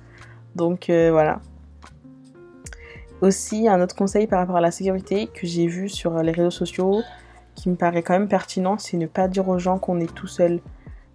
Donc 0.54 0.90
euh, 0.90 1.10
voilà. 1.10 1.40
Aussi, 3.20 3.68
un 3.68 3.80
autre 3.80 3.94
conseil 3.94 4.26
par 4.26 4.40
rapport 4.40 4.56
à 4.56 4.60
la 4.60 4.70
sécurité 4.70 5.28
que 5.28 5.46
j'ai 5.46 5.66
vu 5.66 5.88
sur 5.88 6.22
les 6.22 6.32
réseaux 6.32 6.50
sociaux 6.50 7.00
qui 7.54 7.70
me 7.70 7.76
paraît 7.76 8.02
quand 8.02 8.14
même 8.14 8.28
pertinent, 8.28 8.76
c'est 8.78 8.96
ne 8.96 9.06
pas 9.06 9.28
dire 9.28 9.48
aux 9.48 9.58
gens 9.58 9.78
qu'on 9.78 10.00
est 10.00 10.12
tout 10.12 10.26
seul. 10.26 10.60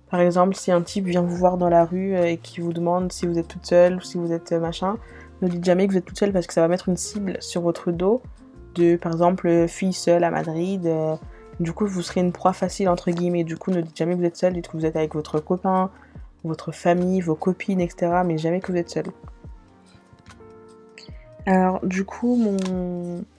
Par 0.10 0.19
exemple, 0.22 0.56
si 0.56 0.72
un 0.72 0.82
type 0.82 1.06
vient 1.06 1.22
vous 1.22 1.36
voir 1.36 1.58
dans 1.58 1.69
la 1.69 1.86
rue 1.86 2.15
euh, 2.15 2.26
et 2.26 2.38
qui 2.38 2.62
vous 2.62 2.74
demande 2.74 3.12
si 3.12 3.28
vous 3.28 3.38
êtes 3.38 3.48
toute 3.48 3.65
seule 3.65 3.98
ou 3.98 4.02
si 4.02 4.17
vous 4.17 4.32
êtes 4.32 4.52
euh, 4.52 4.60
machin, 4.60 4.98
ne 5.41 5.48
dites 5.48 5.63
jamais 5.63 5.88
que 5.88 5.91
vous 5.91 5.98
êtes 5.98 6.06
toute 6.06 6.17
seule 6.17 6.34
parce 6.34 6.48
que 6.48 6.54
ça 6.54 6.62
va 6.62 6.67
mettre 6.67 6.89
une 6.89 6.98
cible 6.98 7.38
sur 7.39 7.62
votre 7.62 7.91
dos 7.91 8.22
de, 8.76 8.95
par 8.95 9.12
exemple, 9.12 9.67
fille 9.67 9.93
seule 9.93 10.24
à 10.24 10.32
Madrid. 10.32 10.88
du 11.60 11.74
coup, 11.74 11.88
vous 11.88 12.02
serez 12.02 12.22
une 12.22 12.32
proie 12.32 12.54
facile, 12.54 12.88
entre 12.88 13.10
guillemets. 13.12 13.43
Du 13.43 13.58
coup, 13.58 13.72
ne 13.72 13.82
dites 13.82 13.98
jamais 13.98 14.13
que 14.13 14.19
vous 14.19 14.26
êtes 14.26 14.38
seule, 14.38 14.54
dites 14.54 14.67
que 14.67 14.78
vous 14.78 14.86
êtes 14.86 14.95
avec 14.95 15.15
votre 15.15 15.39
copain, 15.39 15.89
votre 16.43 16.72
famille, 16.72 17.22
vos 17.22 17.36
copines, 17.36 17.82
etc. 17.82 18.22
Mais 18.26 18.38
jamais 18.38 18.60
que 18.60 18.72
vous 18.72 18.78
êtes 18.78 18.89
seul. 18.89 19.06
Alors 21.45 21.80
du 21.84 22.06
coup, 22.06 22.36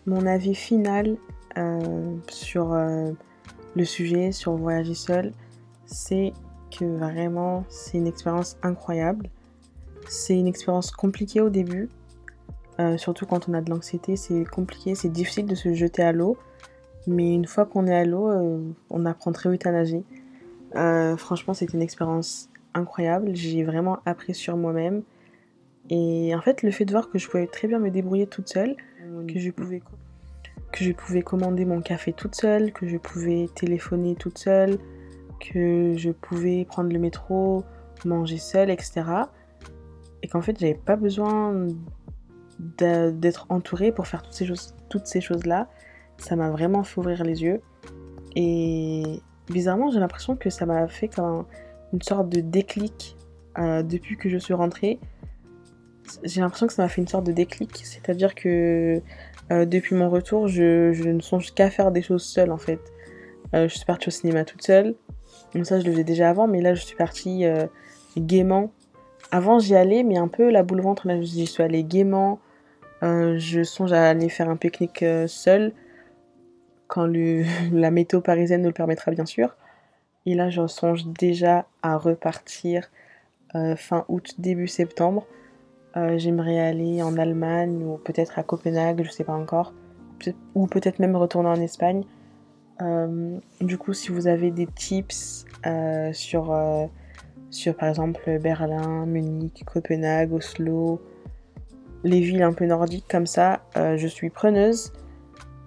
mon, 0.06 0.26
avis 0.26 0.54
final 0.54 1.16
euh, 1.56 2.16
sur 2.28 2.72
euh, 2.72 3.12
le 3.76 3.84
sujet, 3.84 4.32
sur 4.32 4.56
voyager 4.56 4.94
seul, 4.94 5.32
c'est 5.86 6.32
que 6.70 6.84
vraiment 6.84 7.64
c'est 7.68 7.98
une 7.98 8.06
expérience 8.06 8.56
incroyable. 8.62 9.28
C'est 10.08 10.38
une 10.38 10.46
expérience 10.46 10.90
compliquée 10.90 11.40
au 11.40 11.50
début, 11.50 11.88
euh, 12.80 12.96
surtout 12.96 13.26
quand 13.26 13.48
on 13.48 13.54
a 13.54 13.60
de 13.60 13.68
l'anxiété, 13.68 14.16
c'est 14.16 14.44
compliqué, 14.44 14.94
c'est 14.94 15.10
difficile 15.10 15.46
de 15.46 15.54
se 15.54 15.74
jeter 15.74 16.02
à 16.02 16.12
l'eau. 16.12 16.38
Mais 17.06 17.34
une 17.34 17.46
fois 17.46 17.66
qu'on 17.66 17.86
est 17.86 17.94
à 17.94 18.04
l'eau, 18.04 18.30
euh, 18.30 18.60
on 18.88 19.04
apprend 19.04 19.32
très 19.32 19.50
vite 19.50 19.66
à 19.66 19.72
nager. 19.72 20.02
Euh, 20.76 21.16
franchement, 21.16 21.52
c'était 21.52 21.74
une 21.74 21.82
expérience 21.82 22.48
incroyable. 22.72 23.34
J'ai 23.34 23.64
vraiment 23.64 23.98
appris 24.06 24.34
sur 24.34 24.56
moi-même. 24.56 25.02
Et 25.90 26.34
en 26.34 26.40
fait, 26.40 26.62
le 26.62 26.70
fait 26.70 26.84
de 26.86 26.92
voir 26.92 27.10
que 27.10 27.18
je 27.18 27.28
pouvais 27.28 27.46
très 27.46 27.68
bien 27.68 27.78
me 27.78 27.90
débrouiller 27.90 28.26
toute 28.26 28.48
seule, 28.48 28.76
que 29.26 29.38
je 29.38 29.50
pouvais, 29.50 29.82
que 30.72 30.84
je 30.84 30.92
pouvais 30.92 31.22
commander 31.22 31.64
mon 31.64 31.80
café 31.80 32.12
toute 32.12 32.36
seule, 32.36 32.72
que 32.72 32.86
je 32.86 32.96
pouvais 32.96 33.48
téléphoner 33.54 34.14
toute 34.14 34.38
seule, 34.38 34.78
que 35.40 35.94
je 35.96 36.10
pouvais 36.10 36.64
prendre 36.64 36.92
le 36.92 36.98
métro, 36.98 37.64
manger 38.04 38.38
seule, 38.38 38.70
etc. 38.70 39.02
Et 40.22 40.28
qu'en 40.28 40.42
fait, 40.42 40.58
j'avais 40.58 40.74
pas 40.74 40.96
besoin 40.96 41.66
d'être 42.58 43.46
entourée 43.48 43.90
pour 43.90 44.06
faire 44.06 44.22
toutes 44.22 44.34
ces 44.34 44.46
choses, 44.46 44.74
toutes 44.88 45.06
ces 45.06 45.20
choses-là. 45.20 45.68
Ça 46.18 46.36
m'a 46.36 46.50
vraiment 46.50 46.82
fait 46.84 46.98
ouvrir 47.00 47.24
les 47.24 47.42
yeux. 47.42 47.60
Et 48.36 49.20
bizarrement, 49.48 49.90
j'ai 49.90 50.00
l'impression 50.00 50.36
que 50.36 50.50
ça 50.50 50.66
m'a 50.66 50.86
fait 50.88 51.08
comme 51.08 51.46
une 51.92 52.02
sorte 52.02 52.28
de 52.28 52.40
déclic 52.40 53.16
euh, 53.58 53.82
depuis 53.82 54.16
que 54.16 54.28
je 54.28 54.38
suis 54.38 54.54
rentrée. 54.54 55.00
J'ai 56.24 56.40
l'impression 56.40 56.66
que 56.66 56.72
ça 56.72 56.82
m'a 56.82 56.88
fait 56.88 57.00
une 57.00 57.08
sorte 57.08 57.24
de 57.24 57.32
déclic, 57.32 57.70
c'est-à-dire 57.84 58.34
que 58.34 59.00
euh, 59.52 59.64
depuis 59.64 59.94
mon 59.94 60.08
retour, 60.08 60.48
je, 60.48 61.08
ne 61.08 61.20
songe 61.20 61.52
qu'à 61.54 61.70
faire 61.70 61.90
des 61.90 62.02
choses 62.02 62.24
seule 62.24 62.52
en 62.52 62.58
fait. 62.58 62.80
Euh, 63.54 63.68
je 63.68 63.76
suis 63.76 63.84
partie 63.84 64.08
au 64.08 64.10
cinéma 64.10 64.44
toute 64.44 64.62
seule. 64.62 64.94
Donc 65.54 65.66
ça, 65.66 65.80
je 65.80 65.84
le 65.86 65.92
faisais 65.92 66.04
déjà 66.04 66.30
avant, 66.30 66.46
mais 66.46 66.60
là, 66.60 66.74
je 66.74 66.84
suis 66.84 66.96
partie 66.96 67.44
gaiement. 68.16 68.70
Avant, 69.32 69.58
j'y 69.58 69.74
allais, 69.74 70.02
mais 70.02 70.16
un 70.16 70.28
peu 70.28 70.50
la 70.50 70.62
boule 70.62 70.80
ventre. 70.80 71.06
Là, 71.06 71.20
j'y 71.20 71.46
suis 71.46 71.62
allée 71.62 71.82
gaiement. 71.82 72.38
je 73.02 73.62
songe 73.64 73.92
à 73.92 74.08
aller 74.08 74.28
faire 74.28 74.48
un 74.48 74.56
pique-nique 74.56 75.04
seule 75.26 75.72
quand 76.90 77.06
le, 77.06 77.44
la 77.72 77.90
météo 77.90 78.20
parisienne 78.20 78.60
nous 78.60 78.68
le 78.68 78.74
permettra 78.74 79.10
bien 79.10 79.24
sûr. 79.24 79.56
Et 80.26 80.34
là, 80.34 80.50
je 80.50 80.66
songe 80.66 81.06
déjà 81.06 81.66
à 81.82 81.96
repartir 81.96 82.90
euh, 83.54 83.74
fin 83.76 84.04
août, 84.08 84.34
début 84.38 84.68
septembre. 84.68 85.26
Euh, 85.96 86.18
j'aimerais 86.18 86.60
aller 86.60 87.02
en 87.02 87.16
Allemagne 87.16 87.82
ou 87.82 87.96
peut-être 87.96 88.38
à 88.38 88.42
Copenhague, 88.42 89.02
je 89.02 89.10
sais 89.10 89.24
pas 89.24 89.32
encore. 89.32 89.72
Ou 90.54 90.66
peut-être 90.66 90.98
même 90.98 91.16
retourner 91.16 91.48
en 91.48 91.60
Espagne. 91.60 92.04
Euh, 92.82 93.38
du 93.60 93.78
coup, 93.78 93.92
si 93.92 94.10
vous 94.10 94.26
avez 94.26 94.50
des 94.50 94.66
tips 94.66 95.44
sur, 96.12 96.88
sur 97.50 97.76
par 97.76 97.88
exemple 97.88 98.38
Berlin, 98.38 99.06
Munich, 99.06 99.62
Copenhague, 99.66 100.32
Oslo, 100.32 101.00
les 102.02 102.20
villes 102.20 102.42
un 102.42 102.52
peu 102.52 102.66
nordiques 102.66 103.06
comme 103.08 103.26
ça, 103.26 103.62
je 103.74 104.06
suis 104.06 104.30
preneuse. 104.30 104.92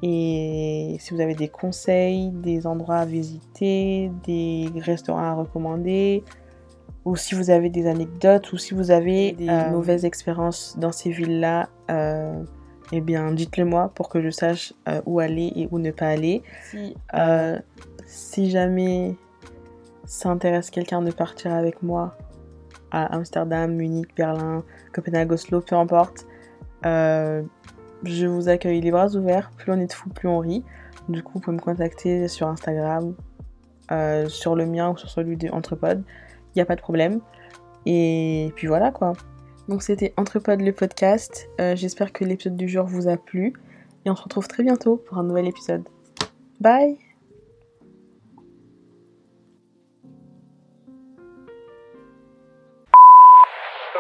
Et 0.06 0.98
si 1.00 1.14
vous 1.14 1.22
avez 1.22 1.34
des 1.34 1.48
conseils, 1.48 2.30
des 2.32 2.68
endroits 2.68 2.98
à 2.98 3.06
visiter, 3.06 4.12
des 4.26 4.70
restaurants 4.76 5.24
à 5.24 5.34
recommander, 5.34 6.26
ou 7.06 7.16
si 7.16 7.36
vous 7.36 7.50
avez 7.50 7.70
des 7.70 7.88
anecdotes, 7.88 8.52
ou 8.52 8.58
si 8.58 8.74
vous 8.74 8.92
avez 8.92 9.32
des 9.32 9.48
euh, 9.48 9.70
mauvaises 9.72 10.04
expériences 10.04 10.78
dans 10.78 10.92
ces 10.92 11.10
villes-là, 11.10 11.70
euh, 11.90 12.44
eh 12.98 13.02
bien 13.02 13.32
dites-le 13.32 13.66
moi 13.66 13.92
pour 13.96 14.10
que 14.10 14.22
je 14.22 14.30
sache 14.30 14.74
euh, 14.88 15.02
où 15.06 15.20
aller 15.20 15.52
et 15.56 15.68
où 15.72 15.80
ne 15.80 15.92
pas 15.92 16.08
aller. 16.08 16.44
Si, 16.70 16.96
si 18.06 18.50
jamais 18.50 19.16
ça 20.06 20.30
intéresse 20.30 20.70
quelqu'un 20.70 21.02
de 21.02 21.12
partir 21.12 21.54
avec 21.54 21.82
moi 21.82 22.16
à 22.92 23.16
Amsterdam, 23.16 23.74
Munich, 23.74 24.10
Berlin, 24.16 24.64
Copenhague, 24.92 25.32
Oslo, 25.32 25.62
peu 25.62 25.76
importe, 25.76 26.28
je 26.84 28.26
vous 28.28 28.50
accueille 28.50 28.82
les 28.82 28.92
bras 28.92 29.16
ouverts. 29.16 29.52
Plus 29.58 29.72
on 29.72 29.80
est 29.80 29.88
de 29.88 29.94
fou, 29.94 30.10
plus 30.10 30.28
on 30.28 30.40
rit. 30.40 30.64
Du 31.10 31.24
coup, 31.24 31.34
vous 31.36 31.40
pouvez 31.40 31.58
me 31.58 31.62
contacter 31.62 32.28
sur 32.28 32.48
Instagram, 32.48 33.14
euh, 33.92 34.30
sur 34.30 34.56
le 34.56 34.66
mien 34.66 34.90
ou 34.90 34.98
sur 34.98 35.10
celui 35.10 35.38
d'Entrepod. 35.38 36.04
Il 36.04 36.58
n'y 36.58 36.62
a 36.62 36.66
pas 36.66 36.76
de 36.76 36.82
problème. 36.82 37.20
Et 37.86 38.54
puis 38.56 38.68
voilà 38.68 38.92
quoi. 38.92 39.14
Donc 39.68 39.82
c'était 39.82 40.14
Entrepod 40.18 40.62
le 40.62 40.74
podcast. 40.74 41.48
Euh, 41.60 41.76
j'espère 41.76 42.12
que 42.12 42.24
l'épisode 42.24 42.58
du 42.58 42.68
jour 42.68 42.86
vous 42.86 43.08
a 43.08 43.18
plu. 43.18 43.54
Et 44.06 44.10
on 44.10 44.16
se 44.16 44.24
retrouve 44.24 44.48
très 44.48 44.64
bientôt 44.64 44.98
pour 44.98 45.18
un 45.18 45.24
nouvel 45.24 45.48
épisode. 45.48 45.84
Bye 46.60 46.98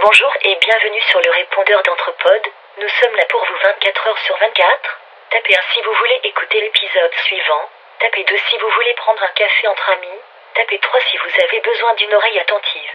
Bonjour 0.04 0.34
et 0.44 0.58
bienvenue 0.60 1.02
sur 1.10 1.20
le 1.24 1.32
répondeur 1.32 1.82
d'Entrepod 1.84 2.52
nous 2.82 2.90
sommes 2.90 3.16
là 3.16 3.26
pour 3.30 3.46
vous 3.46 3.56
24 3.62 4.08
heures 4.08 4.18
sur 4.26 4.36
24. 4.38 5.00
Tapez 5.30 5.56
1 5.56 5.60
si 5.74 5.82
vous 5.84 5.94
voulez 5.94 6.20
écouter 6.24 6.60
l'épisode 6.60 7.14
suivant. 7.24 7.70
Tapez 8.00 8.24
2 8.24 8.36
si 8.50 8.58
vous 8.58 8.70
voulez 8.72 8.94
prendre 8.96 9.22
un 9.22 9.32
café 9.36 9.68
entre 9.68 9.90
amis. 9.92 10.20
Tapez 10.56 10.80
3 10.80 11.00
si 11.02 11.18
vous 11.18 11.44
avez 11.44 11.60
besoin 11.62 11.94
d'une 11.94 12.14
oreille 12.16 12.40
attentive. 12.40 12.92